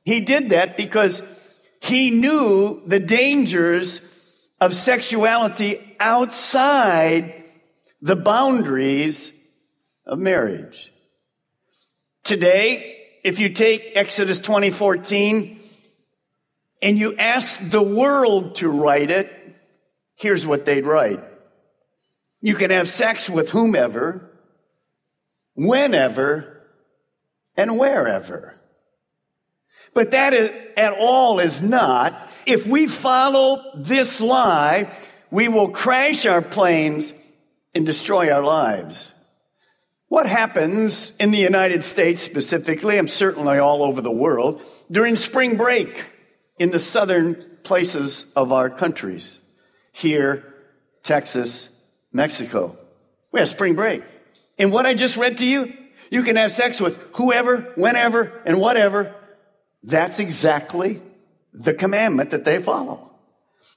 He 0.10 0.22
did 0.22 0.50
that 0.50 0.76
because 0.76 1.22
He 1.82 2.10
knew 2.10 2.82
the 2.88 3.00
dangers 3.00 4.02
of 4.60 4.74
sexuality 4.74 5.80
outside 6.00 7.44
the 8.02 8.16
boundaries 8.16 9.32
of 10.08 10.18
marriage. 10.18 10.92
Today, 12.24 12.98
if 13.24 13.40
you 13.40 13.50
take 13.50 13.92
Exodus 13.94 14.40
2014 14.40 15.60
and 16.82 16.98
you 16.98 17.16
ask 17.18 17.70
the 17.70 17.84
world 17.84 18.56
to 18.56 18.68
write 18.68 19.12
it, 19.12 19.32
here's 20.16 20.44
what 20.44 20.66
they'd 20.66 20.88
write. 20.88 21.24
You 22.42 22.56
can 22.56 22.72
have 22.72 22.90
sex 22.90 23.30
with 23.30 23.52
whomever, 23.52 24.28
whenever, 25.54 26.64
and 27.56 27.78
wherever. 27.78 28.59
But 29.94 30.12
that 30.12 30.34
is, 30.34 30.52
at 30.78 30.94
all 30.94 31.40
is 31.40 31.62
not. 31.62 32.14
If 32.46 32.66
we 32.66 32.88
follow 32.88 33.64
this 33.76 34.22
lie, 34.22 34.92
we 35.32 35.48
will 35.48 35.70
crash 35.70 36.26
our 36.26 36.42
planes 36.42 37.14
and 37.74 37.86
destroy 37.86 38.32
our 38.32 38.44
lives. 38.44 39.14
What 40.08 40.26
happens 40.26 41.16
in 41.18 41.30
the 41.32 41.38
United 41.38 41.84
States 41.84 42.22
specifically, 42.24 42.98
and 42.98 43.10
certainly 43.10 43.60
all 43.60 43.84
over 43.84 44.02
the 44.02 44.12
world, 44.12 44.62
during 44.90 45.16
spring 45.16 45.56
break 45.56 46.04
in 46.58 46.72
the 46.72 46.80
southern 46.80 47.36
places 47.64 48.26
of 48.36 48.52
our 48.52 48.72
countries? 48.72 49.40
Here, 49.92 50.56
Texas, 51.04 51.70
Mexico. 52.12 52.78
We 53.32 53.40
have 53.40 53.50
spring 53.50 53.76
break. 53.76 54.04
And 54.58 54.72
what 54.72 54.88
I 54.88 54.96
just 54.96 55.16
read 55.16 55.38
to 55.38 55.46
you, 55.46 55.74
you 56.10 56.24
can 56.24 56.38
have 56.38 56.52
sex 56.52 56.82
with 56.82 56.98
whoever, 57.14 57.72
whenever, 57.76 58.42
and 58.46 58.60
whatever. 58.60 59.16
That's 59.84 60.20
exactly 60.20 61.02
the 61.54 61.74
commandment 61.74 62.32
that 62.32 62.46
they 62.46 62.60
follow. 62.62 63.12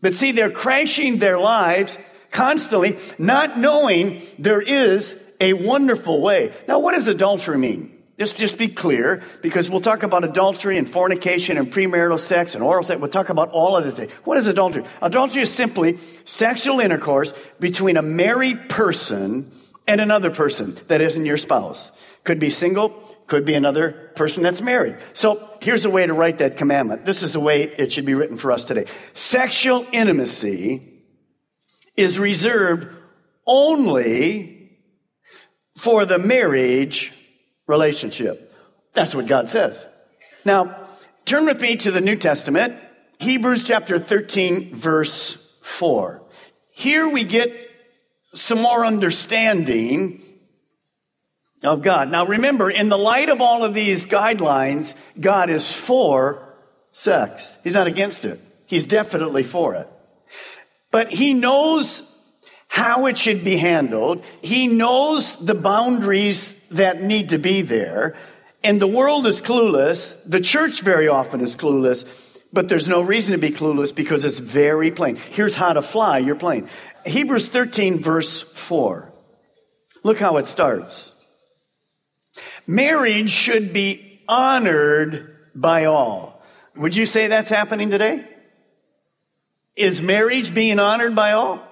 But 0.01 0.15
see, 0.15 0.33
they're 0.33 0.51
crashing 0.51 1.19
their 1.19 1.39
lives 1.39 1.99
constantly, 2.31 2.99
not 3.19 3.59
knowing 3.59 4.21
there 4.39 4.61
is 4.61 5.23
a 5.41 5.53
wonderful 5.53 6.21
way. 6.21 6.53
Now, 6.67 6.81
what 6.81 6.93
does 6.93 7.09
adultery 7.09 7.59
mean? 7.59 7.99
Just, 8.19 8.37
just 8.37 8.59
be 8.59 8.69
clear, 8.69 9.23
because 9.41 9.71
we'll 9.71 9.81
talk 9.81 10.03
about 10.03 10.23
adultery 10.23 10.77
and 10.79 10.89
fornication 10.89 11.57
and 11.57 11.73
premarital 11.73 12.19
sex 12.19 12.55
and 12.55 12.63
oral 12.63 12.83
sex. 12.83 13.01
We'll 13.01 13.11
talk 13.11 13.31
about 13.31 13.51
all 13.51 13.77
of 13.77 13.85
the 13.85 13.91
things. 13.91 14.13
What 14.25 14.37
is 14.39 14.47
adultery? 14.47 14.85
Adultery 15.01 15.43
is 15.43 15.51
simply 15.51 15.97
sexual 16.25 16.79
intercourse 16.79 17.33
between 17.59 17.97
a 17.97 18.03
married 18.03 18.69
person 18.69 19.51
and 19.89 20.01
another 20.01 20.31
person 20.31 20.77
that 20.89 21.01
isn't 21.01 21.27
your 21.27 21.37
spouse. 21.37 21.91
Could 22.23 22.39
be 22.39 22.51
single, 22.51 22.91
could 23.33 23.47
be 23.47 23.55
another 23.55 23.93
person 24.15 24.43
that's 24.43 24.61
married. 24.61 24.99
So 25.15 25.49
here's 25.63 25.87
a 25.87 25.91
way 25.91 26.07
to 26.07 26.13
write 26.13 26.37
that 26.41 26.59
commandment. 26.59 27.07
This 27.07 27.23
is 27.23 27.33
the 27.33 27.41
way 27.41 27.63
it 27.63 27.91
should 27.91 28.05
be 28.05 28.13
written 28.13 28.37
for 28.37 28.53
us 28.53 28.67
today. 28.67 28.85
Sexual 29.15 29.87
intimacy 29.91 31.03
is 31.97 32.19
reserved 32.19 32.95
only 33.47 34.77
for 35.79 36.05
the 36.05 36.19
marriage 36.19 37.15
relationship. 37.67 38.55
That's 38.93 39.15
what 39.15 39.27
God 39.27 39.49
says. 39.49 39.89
Now, 40.45 40.77
turn 41.25 41.47
with 41.47 41.63
me 41.63 41.77
to 41.77 41.91
the 41.91 42.03
New 42.03 42.17
Testament, 42.17 42.75
Hebrews 43.19 43.67
chapter 43.67 43.99
13, 43.99 44.75
verse 44.75 45.39
4. 45.63 46.21
Here 46.71 47.09
we 47.09 47.25
get 47.25 47.51
some 48.35 48.61
more 48.61 48.85
understanding 48.85 50.21
of 51.63 51.83
God. 51.83 52.11
Now 52.11 52.27
remember, 52.27 52.71
in 52.71 52.89
the 52.89 52.99
light 52.99 53.29
of 53.29 53.41
all 53.41 53.65
of 53.65 53.75
these 53.75 54.07
guidelines, 54.07 54.95
God 55.21 55.51
is 55.51 55.75
for 55.75 56.55
sex. 56.93 57.57
He's 57.65 57.75
not 57.75 57.87
against 57.87 58.25
it. 58.25 58.39
He's 58.67 58.87
definitely 58.87 59.43
for 59.43 59.75
it. 59.75 59.89
But 60.91 61.13
He 61.13 61.35
knows 61.35 62.03
how 62.69 63.07
it 63.07 63.19
should 63.19 63.45
be 63.45 63.59
handled. 63.59 64.25
He 64.41 64.67
knows 64.67 65.37
the 65.37 65.55
boundaries 65.55 66.55
that 66.69 67.03
need 67.03 67.31
to 67.31 67.39
be 67.39 67.63
there. 67.63 68.15
And 68.65 68.81
the 68.81 68.87
world 68.87 69.27
is 69.27 69.41
clueless. 69.41 70.19
The 70.29 70.41
church 70.41 70.81
very 70.81 71.07
often 71.07 71.41
is 71.41 71.55
clueless. 71.55 72.41
But 72.53 72.69
there's 72.69 72.89
no 72.89 73.03
reason 73.03 73.33
to 73.33 73.39
be 73.39 73.51
clueless 73.51 73.95
because 73.95 74.25
it's 74.25 74.39
very 74.39 74.91
plain. 74.91 75.17
Here's 75.17 75.55
how 75.55 75.73
to 75.73 75.83
fly 75.83 76.19
your 76.19 76.35
plane. 76.35 76.69
Hebrews 77.05 77.49
13, 77.49 78.01
verse 78.01 78.43
4. 78.43 79.13
Look 80.03 80.19
how 80.19 80.37
it 80.37 80.47
starts. 80.47 81.12
Marriage 82.67 83.31
should 83.31 83.73
be 83.73 84.23
honored 84.29 85.37
by 85.55 85.85
all. 85.85 86.43
Would 86.77 86.97
you 86.97 87.07
say 87.07 87.27
that's 87.29 87.51
happening 87.51 87.91
today? 87.91 88.27
Is 89.77 90.03
marriage 90.03 90.55
being 90.55 90.79
honored 90.79 91.15
by 91.15 91.33
all? 91.33 91.67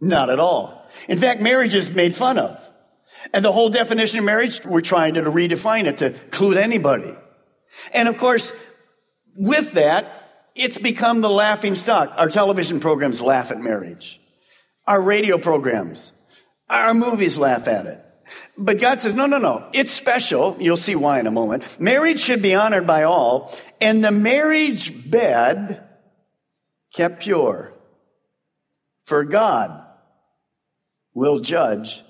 Not 0.00 0.30
at 0.30 0.38
all. 0.38 0.86
In 1.08 1.18
fact, 1.18 1.40
marriage 1.40 1.74
is 1.74 1.90
made 1.90 2.14
fun 2.14 2.38
of. 2.38 2.58
And 3.32 3.44
the 3.44 3.52
whole 3.52 3.68
definition 3.68 4.18
of 4.18 4.24
marriage, 4.24 4.64
we're 4.64 4.80
trying 4.80 5.14
to 5.14 5.22
redefine 5.22 5.84
it 5.84 5.98
to 5.98 6.06
include 6.06 6.56
anybody. 6.56 7.12
And 7.92 8.08
of 8.08 8.16
course, 8.16 8.52
with 9.36 9.72
that, 9.72 10.50
it's 10.54 10.78
become 10.78 11.20
the 11.20 11.30
laughing 11.30 11.74
stock. 11.74 12.12
Our 12.16 12.28
television 12.28 12.80
programs 12.80 13.20
laugh 13.20 13.50
at 13.50 13.58
marriage. 13.58 14.20
Our 14.86 15.00
radio 15.00 15.38
programs, 15.38 16.12
our 16.68 16.94
movies 16.94 17.38
laugh 17.38 17.68
at 17.68 17.86
it. 17.86 18.04
But 18.56 18.80
God 18.80 19.00
says, 19.00 19.14
no, 19.14 19.26
no, 19.26 19.38
no. 19.38 19.68
It's 19.72 19.90
special. 19.90 20.56
You'll 20.60 20.76
see 20.76 20.94
why 20.94 21.20
in 21.20 21.26
a 21.26 21.30
moment. 21.30 21.80
Marriage 21.80 22.20
should 22.20 22.42
be 22.42 22.54
honored 22.54 22.86
by 22.86 23.04
all, 23.04 23.56
and 23.80 24.04
the 24.04 24.10
marriage 24.10 25.10
bed 25.10 25.86
kept 26.92 27.22
pure. 27.22 27.72
For 29.04 29.24
God 29.24 29.84
will 31.14 31.40
judge 31.40 32.02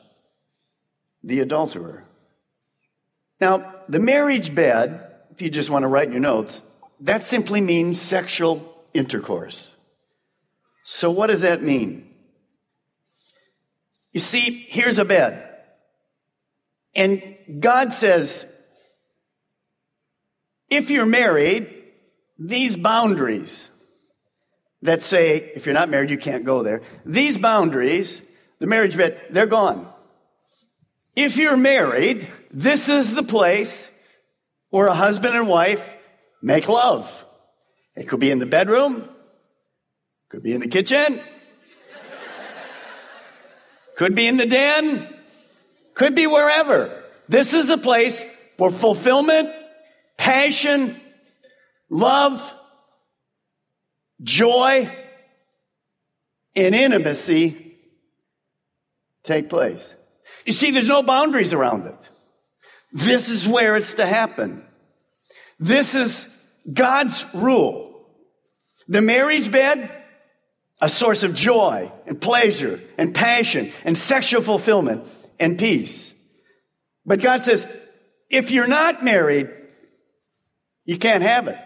the 1.22 1.40
adulterer. 1.40 2.04
Now, 3.40 3.74
the 3.88 4.00
marriage 4.00 4.54
bed, 4.54 5.06
if 5.30 5.40
you 5.40 5.50
just 5.50 5.70
want 5.70 5.84
to 5.84 5.88
write 5.88 6.10
your 6.10 6.20
notes, 6.20 6.62
that 7.00 7.24
simply 7.24 7.60
means 7.60 8.00
sexual 8.00 8.84
intercourse. 8.92 9.74
So, 10.84 11.10
what 11.10 11.28
does 11.28 11.42
that 11.42 11.62
mean? 11.62 12.10
You 14.12 14.20
see, 14.20 14.66
here's 14.68 14.98
a 14.98 15.04
bed. 15.04 15.49
And 16.94 17.36
God 17.60 17.92
says, 17.92 18.46
if 20.70 20.90
you're 20.90 21.06
married, 21.06 21.68
these 22.38 22.76
boundaries 22.76 23.70
that 24.82 25.02
say, 25.02 25.52
if 25.54 25.66
you're 25.66 25.74
not 25.74 25.90
married, 25.90 26.10
you 26.10 26.18
can't 26.18 26.44
go 26.44 26.62
there, 26.62 26.82
these 27.04 27.36
boundaries, 27.36 28.22
the 28.60 28.66
marriage 28.66 28.96
bed, 28.96 29.20
they're 29.30 29.46
gone. 29.46 29.88
If 31.16 31.36
you're 31.36 31.56
married, 31.56 32.26
this 32.50 32.88
is 32.88 33.14
the 33.14 33.22
place 33.22 33.90
where 34.70 34.86
a 34.86 34.94
husband 34.94 35.36
and 35.36 35.48
wife 35.48 35.96
make 36.42 36.68
love. 36.68 37.26
It 37.96 38.08
could 38.08 38.20
be 38.20 38.30
in 38.30 38.38
the 38.38 38.46
bedroom, 38.46 39.08
could 40.28 40.42
be 40.42 40.54
in 40.54 40.60
the 40.60 40.68
kitchen, 40.68 41.20
could 43.96 44.14
be 44.14 44.26
in 44.26 44.38
the 44.38 44.46
den, 44.46 45.06
could 45.94 46.14
be 46.14 46.26
wherever. 46.26 47.02
This 47.28 47.54
is 47.54 47.70
a 47.70 47.78
place 47.78 48.24
where 48.56 48.70
fulfillment, 48.70 49.50
passion, 50.16 50.98
love, 51.88 52.54
joy, 54.22 54.94
and 56.56 56.74
intimacy 56.74 57.76
take 59.22 59.48
place. 59.48 59.94
You 60.44 60.52
see, 60.52 60.70
there's 60.70 60.88
no 60.88 61.02
boundaries 61.02 61.52
around 61.52 61.86
it. 61.86 62.10
This 62.92 63.28
is 63.28 63.46
where 63.46 63.76
it's 63.76 63.94
to 63.94 64.06
happen. 64.06 64.64
This 65.58 65.94
is 65.94 66.28
God's 66.72 67.24
rule. 67.34 68.06
The 68.88 69.02
marriage 69.02 69.52
bed, 69.52 69.90
a 70.80 70.88
source 70.88 71.22
of 71.22 71.34
joy 71.34 71.92
and 72.06 72.20
pleasure 72.20 72.80
and 72.98 73.14
passion 73.14 73.70
and 73.84 73.96
sexual 73.96 74.42
fulfillment 74.42 75.06
and 75.40 75.58
peace. 75.58 76.14
But 77.04 77.20
God 77.20 77.40
says, 77.40 77.66
if 78.28 78.50
you're 78.50 78.68
not 78.68 79.02
married, 79.02 79.50
you 80.84 80.98
can't 80.98 81.22
have 81.22 81.48
it. 81.48 81.58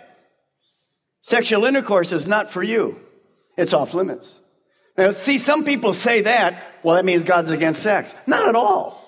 Sexual 1.20 1.64
intercourse 1.64 2.12
is 2.12 2.28
not 2.28 2.50
for 2.50 2.62
you. 2.62 2.98
It's 3.56 3.74
off 3.74 3.94
limits. 3.94 4.40
Now, 4.96 5.10
see, 5.10 5.38
some 5.38 5.64
people 5.64 5.92
say 5.92 6.22
that, 6.22 6.62
well, 6.82 6.94
that 6.94 7.04
means 7.04 7.24
God's 7.24 7.50
against 7.50 7.82
sex. 7.82 8.14
Not 8.26 8.48
at 8.48 8.54
all. 8.54 9.02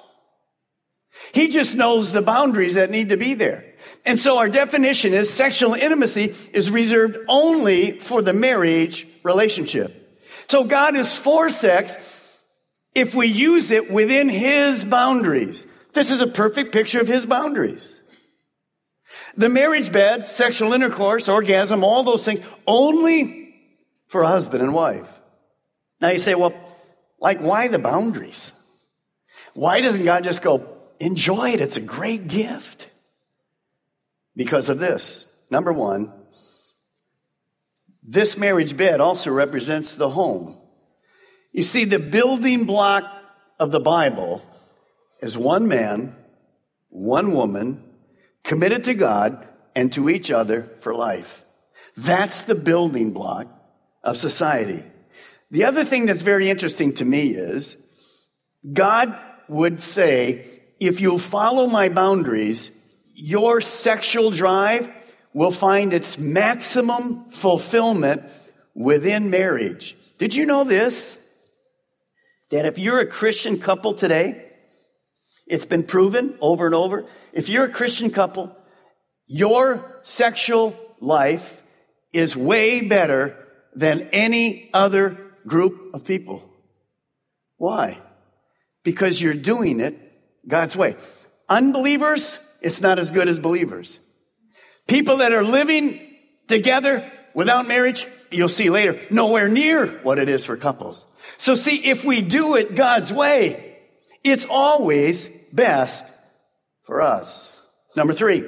He 1.32 1.48
just 1.48 1.74
knows 1.74 2.12
the 2.12 2.22
boundaries 2.22 2.74
that 2.74 2.90
need 2.90 3.10
to 3.10 3.16
be 3.16 3.34
there. 3.34 3.64
And 4.04 4.18
so 4.18 4.38
our 4.38 4.48
definition 4.48 5.14
is 5.14 5.32
sexual 5.32 5.74
intimacy 5.74 6.34
is 6.52 6.70
reserved 6.70 7.16
only 7.28 7.92
for 7.98 8.20
the 8.20 8.32
marriage 8.32 9.06
relationship. 9.22 10.20
So 10.48 10.64
God 10.64 10.96
is 10.96 11.18
for 11.18 11.50
sex 11.50 11.96
if 12.96 13.14
we 13.14 13.26
use 13.26 13.70
it 13.70 13.90
within 13.90 14.28
His 14.28 14.84
boundaries. 14.84 15.66
This 15.92 16.10
is 16.10 16.22
a 16.22 16.26
perfect 16.26 16.72
picture 16.72 17.00
of 17.00 17.06
His 17.06 17.26
boundaries. 17.26 18.00
The 19.36 19.50
marriage 19.50 19.92
bed, 19.92 20.26
sexual 20.26 20.72
intercourse, 20.72 21.28
orgasm, 21.28 21.84
all 21.84 22.02
those 22.02 22.24
things, 22.24 22.40
only 22.66 23.54
for 24.08 24.22
a 24.22 24.26
husband 24.26 24.62
and 24.62 24.72
wife. 24.72 25.20
Now 26.00 26.10
you 26.10 26.18
say, 26.18 26.34
well, 26.34 26.54
like, 27.20 27.38
why 27.40 27.68
the 27.68 27.78
boundaries? 27.78 28.52
Why 29.54 29.80
doesn't 29.80 30.04
God 30.04 30.24
just 30.24 30.42
go, 30.42 30.66
enjoy 30.98 31.50
it? 31.50 31.60
It's 31.60 31.76
a 31.76 31.82
great 31.82 32.28
gift. 32.28 32.88
Because 34.34 34.68
of 34.68 34.78
this. 34.78 35.32
Number 35.50 35.72
one, 35.72 36.12
this 38.02 38.36
marriage 38.36 38.76
bed 38.76 39.00
also 39.00 39.30
represents 39.30 39.94
the 39.94 40.10
home. 40.10 40.58
You 41.56 41.62
see, 41.62 41.86
the 41.86 41.98
building 41.98 42.66
block 42.66 43.10
of 43.58 43.70
the 43.70 43.80
Bible 43.80 44.42
is 45.22 45.38
one 45.38 45.66
man, 45.66 46.14
one 46.90 47.32
woman, 47.32 47.82
committed 48.44 48.84
to 48.84 48.92
God 48.92 49.48
and 49.74 49.90
to 49.94 50.10
each 50.10 50.30
other 50.30 50.70
for 50.80 50.94
life. 50.94 51.46
That's 51.96 52.42
the 52.42 52.54
building 52.54 53.12
block 53.14 53.46
of 54.04 54.18
society. 54.18 54.82
The 55.50 55.64
other 55.64 55.82
thing 55.82 56.04
that's 56.04 56.20
very 56.20 56.50
interesting 56.50 56.92
to 56.92 57.06
me 57.06 57.30
is 57.30 57.78
God 58.70 59.18
would 59.48 59.80
say, 59.80 60.44
if 60.78 61.00
you'll 61.00 61.18
follow 61.18 61.68
my 61.68 61.88
boundaries, 61.88 62.70
your 63.14 63.62
sexual 63.62 64.30
drive 64.30 64.90
will 65.32 65.52
find 65.52 65.94
its 65.94 66.18
maximum 66.18 67.30
fulfillment 67.30 68.24
within 68.74 69.30
marriage. 69.30 69.96
Did 70.18 70.34
you 70.34 70.44
know 70.44 70.62
this? 70.62 71.22
That 72.50 72.66
if 72.66 72.78
you're 72.78 73.00
a 73.00 73.06
Christian 73.06 73.58
couple 73.58 73.94
today, 73.94 74.50
it's 75.46 75.66
been 75.66 75.84
proven 75.84 76.36
over 76.40 76.66
and 76.66 76.74
over. 76.74 77.06
If 77.32 77.48
you're 77.48 77.64
a 77.64 77.70
Christian 77.70 78.10
couple, 78.10 78.56
your 79.26 80.00
sexual 80.02 80.76
life 81.00 81.62
is 82.12 82.36
way 82.36 82.80
better 82.80 83.36
than 83.74 84.08
any 84.12 84.70
other 84.72 85.18
group 85.46 85.94
of 85.94 86.04
people. 86.04 86.42
Why? 87.56 87.98
Because 88.84 89.20
you're 89.20 89.34
doing 89.34 89.80
it 89.80 89.96
God's 90.46 90.76
way. 90.76 90.96
Unbelievers, 91.48 92.38
it's 92.60 92.80
not 92.80 92.98
as 92.98 93.10
good 93.10 93.28
as 93.28 93.38
believers. 93.38 93.98
People 94.88 95.18
that 95.18 95.32
are 95.32 95.44
living 95.44 96.00
together 96.48 97.10
without 97.36 97.68
marriage, 97.68 98.08
you'll 98.32 98.48
see 98.48 98.68
later, 98.70 98.98
nowhere 99.10 99.46
near 99.46 99.86
what 100.02 100.18
it 100.18 100.28
is 100.28 100.44
for 100.44 100.56
couples. 100.56 101.04
So 101.38 101.54
see, 101.54 101.88
if 101.88 102.04
we 102.04 102.20
do 102.20 102.56
it 102.56 102.74
God's 102.74 103.12
way, 103.12 103.62
It's 104.26 104.44
always 104.44 105.28
best 105.52 106.04
for 106.82 107.00
us. 107.00 107.56
Number 107.94 108.12
three, 108.12 108.42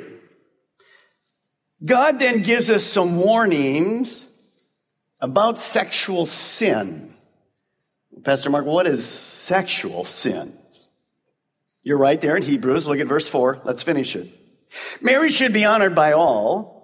God 1.84 2.18
then 2.18 2.42
gives 2.42 2.68
us 2.68 2.82
some 2.82 3.16
warnings 3.16 4.26
about 5.20 5.56
sexual 5.56 6.26
sin. 6.26 7.14
Pastor 8.24 8.50
Mark, 8.50 8.66
what 8.66 8.88
is 8.88 9.08
sexual 9.08 10.04
sin? 10.04 10.52
You're 11.84 11.98
right 11.98 12.20
there 12.20 12.36
in 12.36 12.42
Hebrews. 12.42 12.88
Look 12.88 12.98
at 12.98 13.06
verse 13.06 13.28
4. 13.28 13.62
Let's 13.64 13.84
finish 13.84 14.16
it. 14.16 14.28
Marriage 15.00 15.34
should 15.34 15.52
be 15.52 15.64
honored 15.64 15.94
by 15.94 16.10
all, 16.12 16.77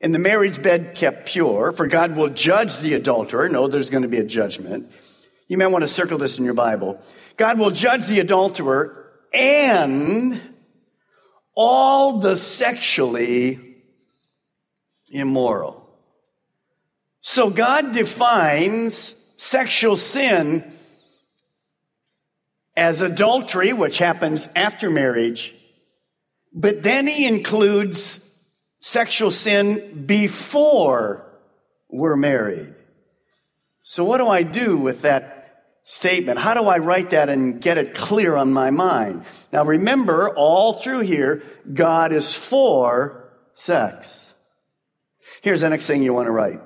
and 0.00 0.14
the 0.14 0.18
marriage 0.18 0.62
bed 0.62 0.94
kept 0.94 1.26
pure, 1.26 1.72
for 1.72 1.86
God 1.86 2.16
will 2.16 2.30
judge 2.30 2.78
the 2.78 2.94
adulterer. 2.94 3.48
No, 3.48 3.68
there's 3.68 3.90
going 3.90 4.02
to 4.02 4.08
be 4.08 4.18
a 4.18 4.24
judgment. 4.24 4.90
You 5.46 5.58
may 5.58 5.66
want 5.66 5.82
to 5.82 5.88
circle 5.88 6.16
this 6.16 6.38
in 6.38 6.44
your 6.44 6.54
Bible. 6.54 7.00
God 7.36 7.58
will 7.58 7.70
judge 7.70 8.06
the 8.06 8.20
adulterer 8.20 9.10
and 9.34 10.40
all 11.54 12.20
the 12.20 12.36
sexually 12.36 13.58
immoral. 15.10 15.88
So 17.20 17.50
God 17.50 17.92
defines 17.92 19.16
sexual 19.36 19.96
sin 19.96 20.72
as 22.76 23.02
adultery, 23.02 23.72
which 23.72 23.98
happens 23.98 24.48
after 24.56 24.88
marriage, 24.88 25.54
but 26.52 26.82
then 26.82 27.06
he 27.06 27.26
includes 27.26 28.29
sexual 28.80 29.30
sin 29.30 30.04
before 30.06 31.26
we're 31.88 32.16
married. 32.16 32.74
So, 33.82 34.04
what 34.04 34.18
do 34.18 34.28
I 34.28 34.42
do 34.42 34.76
with 34.76 35.02
that 35.02 35.64
statement? 35.84 36.38
How 36.38 36.54
do 36.54 36.64
I 36.64 36.78
write 36.78 37.10
that 37.10 37.28
and 37.28 37.60
get 37.60 37.78
it 37.78 37.94
clear 37.94 38.36
on 38.36 38.52
my 38.52 38.70
mind? 38.70 39.24
Now, 39.52 39.64
remember, 39.64 40.34
all 40.36 40.74
through 40.74 41.00
here, 41.00 41.42
God 41.72 42.12
is 42.12 42.34
for 42.34 43.30
sex. 43.54 44.34
Here's 45.42 45.62
the 45.62 45.70
next 45.70 45.86
thing 45.86 46.02
you 46.02 46.14
want 46.14 46.26
to 46.26 46.32
write 46.32 46.60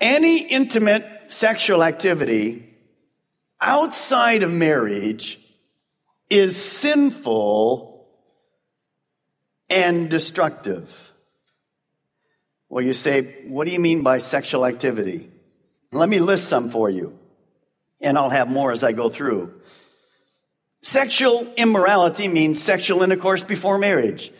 any 0.00 0.38
intimate 0.48 1.04
sexual 1.28 1.84
activity 1.84 2.64
outside 3.60 4.42
of 4.42 4.50
marriage 4.50 5.38
is 6.30 6.56
sinful 6.56 7.89
and 9.70 10.10
destructive. 10.10 11.12
Well, 12.68 12.84
you 12.84 12.92
say, 12.92 13.44
what 13.46 13.66
do 13.66 13.72
you 13.72 13.80
mean 13.80 14.02
by 14.02 14.18
sexual 14.18 14.66
activity? 14.66 15.30
Let 15.92 16.08
me 16.08 16.20
list 16.20 16.48
some 16.48 16.68
for 16.68 16.88
you, 16.88 17.18
and 18.00 18.16
I'll 18.16 18.30
have 18.30 18.48
more 18.48 18.70
as 18.70 18.84
I 18.84 18.92
go 18.92 19.08
through. 19.08 19.54
Sexual 20.82 21.52
immorality 21.56 22.28
means 22.28 22.62
sexual 22.62 23.02
intercourse 23.02 23.42
before 23.42 23.78
marriage. 23.78 24.32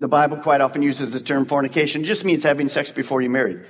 The 0.00 0.08
Bible 0.08 0.38
quite 0.38 0.60
often 0.60 0.82
uses 0.82 1.12
the 1.12 1.20
term 1.20 1.46
fornication, 1.46 2.04
just 2.04 2.24
means 2.24 2.42
having 2.42 2.68
sex 2.68 2.90
before 2.90 3.20
you're 3.20 3.30
married. 3.30 3.60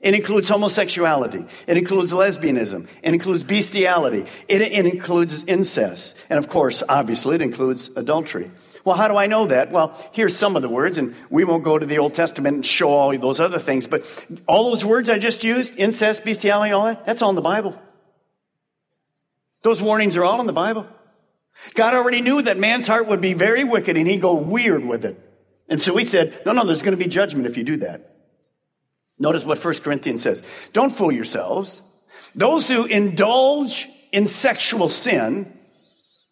It 0.00 0.14
includes 0.14 0.50
homosexuality. 0.50 1.48
It 1.66 1.78
includes 1.78 2.12
lesbianism. 2.12 2.86
It 3.02 3.14
includes 3.14 3.42
bestiality. 3.42 4.26
It, 4.48 4.60
it, 4.60 4.84
includes 4.84 5.44
incest. 5.44 6.14
And 6.28 6.38
of 6.38 6.46
course, 6.46 6.82
obviously, 6.86 7.36
it 7.36 7.40
includes 7.40 7.88
adultery. 7.96 8.50
Well, 8.84 8.96
how 8.96 9.08
do 9.08 9.16
I 9.16 9.26
know 9.26 9.46
that? 9.46 9.70
Well, 9.70 9.98
here's 10.12 10.36
some 10.36 10.56
of 10.56 10.62
the 10.62 10.68
words, 10.68 10.98
and 10.98 11.14
we 11.30 11.44
won't 11.44 11.64
go 11.64 11.78
to 11.78 11.86
the 11.86 11.98
Old 11.98 12.14
Testament 12.14 12.56
and 12.56 12.66
show 12.66 12.90
all 12.90 13.16
those 13.18 13.40
other 13.40 13.58
things, 13.58 13.86
but 13.86 14.26
all 14.46 14.70
those 14.70 14.84
words 14.84 15.08
I 15.08 15.18
just 15.18 15.42
used, 15.42 15.76
incest, 15.78 16.24
bestiality, 16.24 16.72
all 16.72 16.84
that, 16.84 17.06
that's 17.06 17.22
all 17.22 17.30
in 17.30 17.36
the 17.36 17.42
Bible. 17.42 17.80
Those 19.62 19.80
warnings 19.80 20.16
are 20.18 20.24
all 20.24 20.40
in 20.40 20.46
the 20.46 20.52
Bible. 20.52 20.86
God 21.74 21.94
already 21.94 22.20
knew 22.20 22.42
that 22.42 22.58
man's 22.58 22.86
heart 22.86 23.06
would 23.06 23.22
be 23.22 23.32
very 23.32 23.64
wicked 23.64 23.96
and 23.96 24.06
he'd 24.06 24.20
go 24.20 24.34
weird 24.34 24.84
with 24.84 25.04
it. 25.04 25.18
And 25.68 25.80
so 25.80 25.96
he 25.96 26.04
said, 26.04 26.38
no, 26.44 26.52
no, 26.52 26.66
there's 26.66 26.82
going 26.82 26.96
to 26.96 27.02
be 27.02 27.08
judgment 27.08 27.46
if 27.46 27.56
you 27.56 27.64
do 27.64 27.78
that. 27.78 28.14
Notice 29.18 29.44
what 29.44 29.64
1 29.64 29.74
Corinthians 29.76 30.22
says. 30.22 30.44
Don't 30.72 30.94
fool 30.94 31.12
yourselves. 31.12 31.80
Those 32.34 32.68
who 32.68 32.84
indulge 32.84 33.88
in 34.12 34.26
sexual 34.26 34.88
sin 34.88 35.56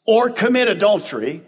or 0.04 0.30
commit 0.30 0.68
adultery 0.68 1.42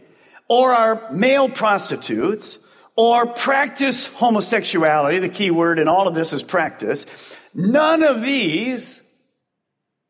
or 0.48 0.72
are 0.72 1.11
male 1.12 1.48
prostitutes 1.48 2.59
or 2.96 3.26
practice 3.26 4.07
homosexuality, 4.07 5.18
the 5.18 5.28
key 5.28 5.50
word 5.50 5.78
in 5.78 5.88
all 5.88 6.07
of 6.07 6.14
this 6.14 6.33
is 6.33 6.42
practice, 6.42 7.37
none 7.54 8.02
of 8.02 8.22
these 8.22 9.02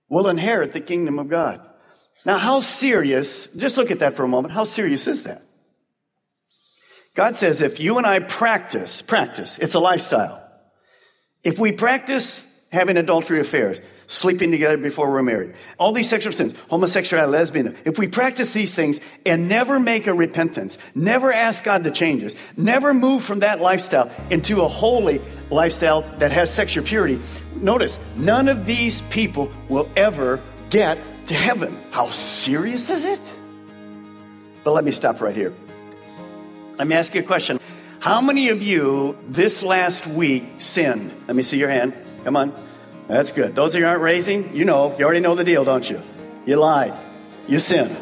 will 0.08 0.28
inherit 0.28 0.72
the 0.72 0.80
kingdom 0.80 1.18
of 1.18 1.28
God. 1.28 1.60
Now, 2.26 2.38
how 2.38 2.60
serious, 2.60 3.46
just 3.48 3.76
look 3.76 3.90
at 3.90 3.98
that 4.00 4.14
for 4.14 4.24
a 4.24 4.28
moment, 4.28 4.54
how 4.54 4.64
serious 4.64 5.06
is 5.06 5.24
that? 5.24 5.42
God 7.14 7.36
says 7.36 7.62
if 7.62 7.80
you 7.80 7.98
and 7.98 8.06
I 8.06 8.18
practice, 8.18 9.02
practice, 9.02 9.58
it's 9.58 9.74
a 9.74 9.80
lifestyle. 9.80 10.42
If 11.42 11.58
we 11.58 11.72
practice 11.72 12.50
having 12.72 12.96
adultery 12.96 13.40
affairs, 13.40 13.78
sleeping 14.06 14.50
together 14.50 14.76
before 14.76 15.10
we're 15.10 15.22
married, 15.22 15.54
all 15.78 15.92
these 15.92 16.08
sexual 16.08 16.32
sins, 16.32 16.54
homosexuality, 16.68 17.30
lesbian, 17.30 17.76
if 17.84 17.98
we 17.98 18.08
practice 18.08 18.52
these 18.52 18.74
things 18.74 19.00
and 19.24 19.48
never 19.48 19.80
make 19.80 20.06
a 20.06 20.14
repentance, 20.14 20.78
never 20.94 21.32
ask 21.32 21.64
God 21.64 21.84
to 21.84 21.90
change 21.90 22.22
us, 22.24 22.34
never 22.56 22.94
move 22.94 23.22
from 23.22 23.40
that 23.40 23.60
lifestyle 23.60 24.10
into 24.30 24.62
a 24.62 24.68
holy 24.68 25.20
lifestyle 25.50 26.02
that 26.18 26.32
has 26.32 26.52
sexual 26.52 26.84
purity, 26.84 27.20
notice, 27.56 27.98
none 28.16 28.48
of 28.48 28.66
these 28.66 29.02
people 29.02 29.52
will 29.68 29.90
ever 29.96 30.40
get 30.70 30.98
to 31.26 31.34
heaven. 31.34 31.76
How 31.90 32.10
serious 32.10 32.90
is 32.90 33.04
it? 33.04 33.34
But 34.62 34.72
let 34.72 34.84
me 34.84 34.90
stop 34.90 35.20
right 35.20 35.36
here. 35.36 35.54
Let 36.78 36.86
me 36.88 36.96
ask 36.96 37.14
you 37.14 37.20
a 37.20 37.24
question. 37.24 37.60
How 38.00 38.20
many 38.20 38.48
of 38.50 38.62
you 38.62 39.16
this 39.28 39.62
last 39.62 40.06
week 40.06 40.44
sinned? 40.58 41.10
Let 41.26 41.36
me 41.36 41.42
see 41.42 41.58
your 41.58 41.70
hand. 41.70 41.94
Come 42.24 42.36
on. 42.36 42.52
That's 43.06 43.32
good. 43.32 43.54
Those 43.54 43.74
of 43.74 43.80
you 43.80 43.86
aren't 43.86 44.02
raising, 44.02 44.54
you 44.54 44.64
know, 44.64 44.96
you 44.98 45.04
already 45.04 45.20
know 45.20 45.34
the 45.34 45.44
deal, 45.44 45.64
don't 45.64 45.88
you? 45.88 46.00
You 46.46 46.56
lied. 46.56 46.94
You 47.46 47.58
sinned. 47.58 47.96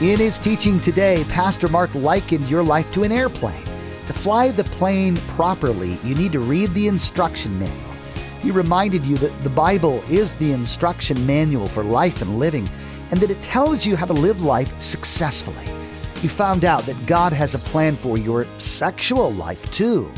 In 0.00 0.18
his 0.18 0.38
teaching 0.38 0.80
today, 0.80 1.24
Pastor 1.28 1.68
Mark 1.68 1.94
likened 1.94 2.48
your 2.48 2.62
life 2.62 2.92
to 2.92 3.04
an 3.04 3.12
airplane. 3.12 3.64
To 4.06 4.12
fly 4.12 4.50
the 4.50 4.64
plane 4.64 5.16
properly, 5.36 5.98
you 6.02 6.14
need 6.14 6.32
to 6.32 6.40
read 6.40 6.74
the 6.74 6.88
instruction 6.88 7.58
manual. 7.58 7.92
He 8.40 8.50
reminded 8.50 9.04
you 9.04 9.16
that 9.18 9.40
the 9.42 9.50
Bible 9.50 10.02
is 10.10 10.34
the 10.34 10.52
instruction 10.52 11.24
manual 11.24 11.68
for 11.68 11.84
life 11.84 12.20
and 12.20 12.38
living, 12.38 12.68
and 13.10 13.20
that 13.20 13.30
it 13.30 13.40
tells 13.42 13.86
you 13.86 13.96
how 13.96 14.06
to 14.06 14.12
live 14.12 14.42
life 14.42 14.78
successfully 14.80 15.72
you 16.22 16.28
found 16.28 16.64
out 16.64 16.86
that 16.86 17.06
God 17.06 17.32
has 17.32 17.54
a 17.54 17.58
plan 17.58 17.96
for 17.96 18.16
your 18.16 18.44
sexual 18.58 19.32
life 19.32 19.72
too. 19.74 20.12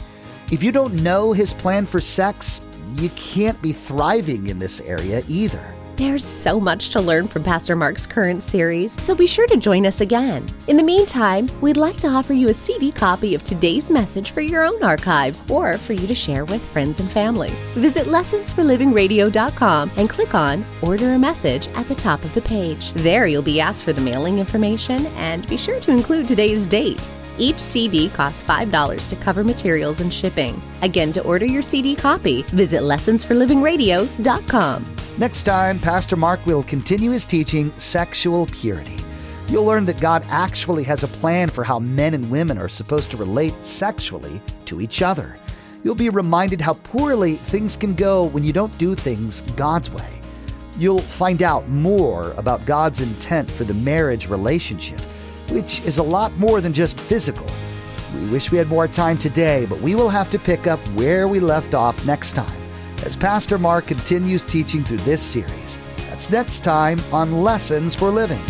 If 0.50 0.62
you 0.62 0.72
don't 0.72 0.94
know 1.02 1.33
His 1.33 1.52
plan 1.52 1.87
for 1.87 2.00
sex, 2.00 2.61
you 2.92 3.09
can't 3.11 3.61
be 3.62 3.72
thriving 3.72 4.48
in 4.48 4.59
this 4.59 4.80
area 4.80 5.22
either. 5.26 5.74
There's 5.96 6.24
so 6.24 6.59
much 6.59 6.90
to 6.90 7.00
learn 7.00 7.28
from 7.28 7.44
Pastor 7.44 7.76
Mark's 7.76 8.04
current 8.04 8.42
series, 8.42 8.92
so 9.00 9.14
be 9.14 9.28
sure 9.28 9.46
to 9.46 9.57
join 9.57 9.87
us 9.87 10.00
again. 10.00 10.44
In 10.66 10.76
the 10.76 10.83
meantime, 10.83 11.48
we'd 11.61 11.76
like 11.76 11.96
to 11.98 12.09
offer 12.09 12.33
you 12.33 12.48
a 12.48 12.54
CD 12.54 12.90
copy 12.90 13.35
of 13.37 13.44
today's 13.44 13.90
message 13.90 14.33
for 14.33 14.40
your 14.40 14.64
own 14.64 14.83
archives 14.83 15.48
or 15.48 15.78
for 15.78 15.92
you 15.92 16.09
to 16.09 16.14
share 16.14 16.44
with 16.44 16.64
friends 16.72 16.98
and 16.98 17.09
family. 17.09 17.50
Visit 17.74 18.07
lessonsforlivingradio.com 18.07 19.92
and 19.96 20.11
click 20.11 20.35
on 20.35 20.64
Order 20.83 21.12
a 21.12 21.18
Message 21.18 21.68
at 21.68 21.87
the 21.87 21.94
top 21.94 22.24
of 22.24 22.35
the 22.35 22.42
page. 22.42 22.92
There 22.94 23.28
you'll 23.28 23.42
be 23.42 23.61
asked 23.61 23.85
for 23.85 23.92
the 23.92 24.00
mailing 24.00 24.40
information 24.40 25.07
and 25.16 25.48
be 25.48 25.57
sure 25.57 25.78
to 25.80 25.92
include 25.92 26.26
today's 26.26 26.66
date. 26.66 27.00
Each 27.38 27.59
CD 27.59 28.11
costs 28.11 28.42
$5 28.42 29.09
to 29.09 29.16
cover 29.16 29.42
materials 29.42 30.01
and 30.01 30.12
shipping. 30.12 30.61
Again, 30.83 31.12
to 31.14 31.25
order 31.25 31.44
your 31.44 31.62
CD 31.62 31.97
copy, 31.97 32.42
visit 32.42 32.83
lessonsforlivingradio.com. 32.83 34.97
Next 35.16 35.42
time, 35.44 35.79
Pastor 35.79 36.16
Mark 36.16 36.44
will 36.44 36.64
continue 36.64 37.11
his 37.11 37.25
teaching, 37.25 37.73
Sexual 37.77 38.47
Purity. 38.47 38.97
You'll 39.49 39.64
learn 39.64 39.85
that 39.85 40.01
God 40.01 40.25
actually 40.29 40.85
has 40.85 41.03
a 41.03 41.09
plan 41.09 41.49
for 41.49 41.64
how 41.64 41.79
men 41.79 42.14
and 42.14 42.31
women 42.31 42.59
are 42.59 42.68
supposed 42.68 43.11
to 43.11 43.16
relate 43.16 43.55
sexually 43.64 44.40
to 44.64 44.81
each 44.81 45.03
other. 45.03 45.37
You'll 45.85 45.94
be 45.94 46.09
reminded 46.09 46.61
how 46.61 46.75
poorly 46.75 47.37
things 47.37 47.77
can 47.77 47.94
go 47.94 48.25
when 48.25 48.42
you 48.42 48.53
don't 48.53 48.77
do 48.79 48.94
things 48.94 49.42
God's 49.55 49.90
way. 49.90 50.20
You'll 50.79 50.99
find 50.99 51.42
out 51.42 51.68
more 51.68 52.33
about 52.33 52.64
God's 52.64 53.01
intent 53.01 53.51
for 53.51 53.64
the 53.64 53.75
marriage 53.75 54.29
relationship, 54.29 55.01
which 55.55 55.81
is 55.83 55.99
a 55.99 56.03
lot 56.03 56.37
more 56.37 56.61
than 56.61 56.73
just 56.73 56.99
physical. 57.01 57.47
We 58.14 58.29
wish 58.29 58.51
we 58.51 58.59
had 58.59 58.69
more 58.69 58.88
time 58.88 59.17
today, 59.17 59.67
but 59.67 59.81
we 59.81 59.95
will 59.95 60.09
have 60.09 60.31
to 60.33 60.38
pick 60.38 60.67
up 60.67 60.81
where 60.88 61.29
we 61.29 61.40
left 61.40 61.75
off 61.75 62.05
next 62.05 62.33
time 62.33 62.61
as 63.05 63.17
Pastor 63.17 63.57
Mark 63.57 63.87
continues 63.87 64.43
teaching 64.45 64.83
through 64.83 64.99
this 64.99 65.23
series. 65.23 65.79
That's 66.09 66.31
next 66.31 66.61
time 66.61 67.01
on 67.12 67.43
Lessons 67.43 67.95
for 67.95 68.11
Living. 68.11 68.43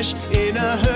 In 0.00 0.56
a 0.56 0.89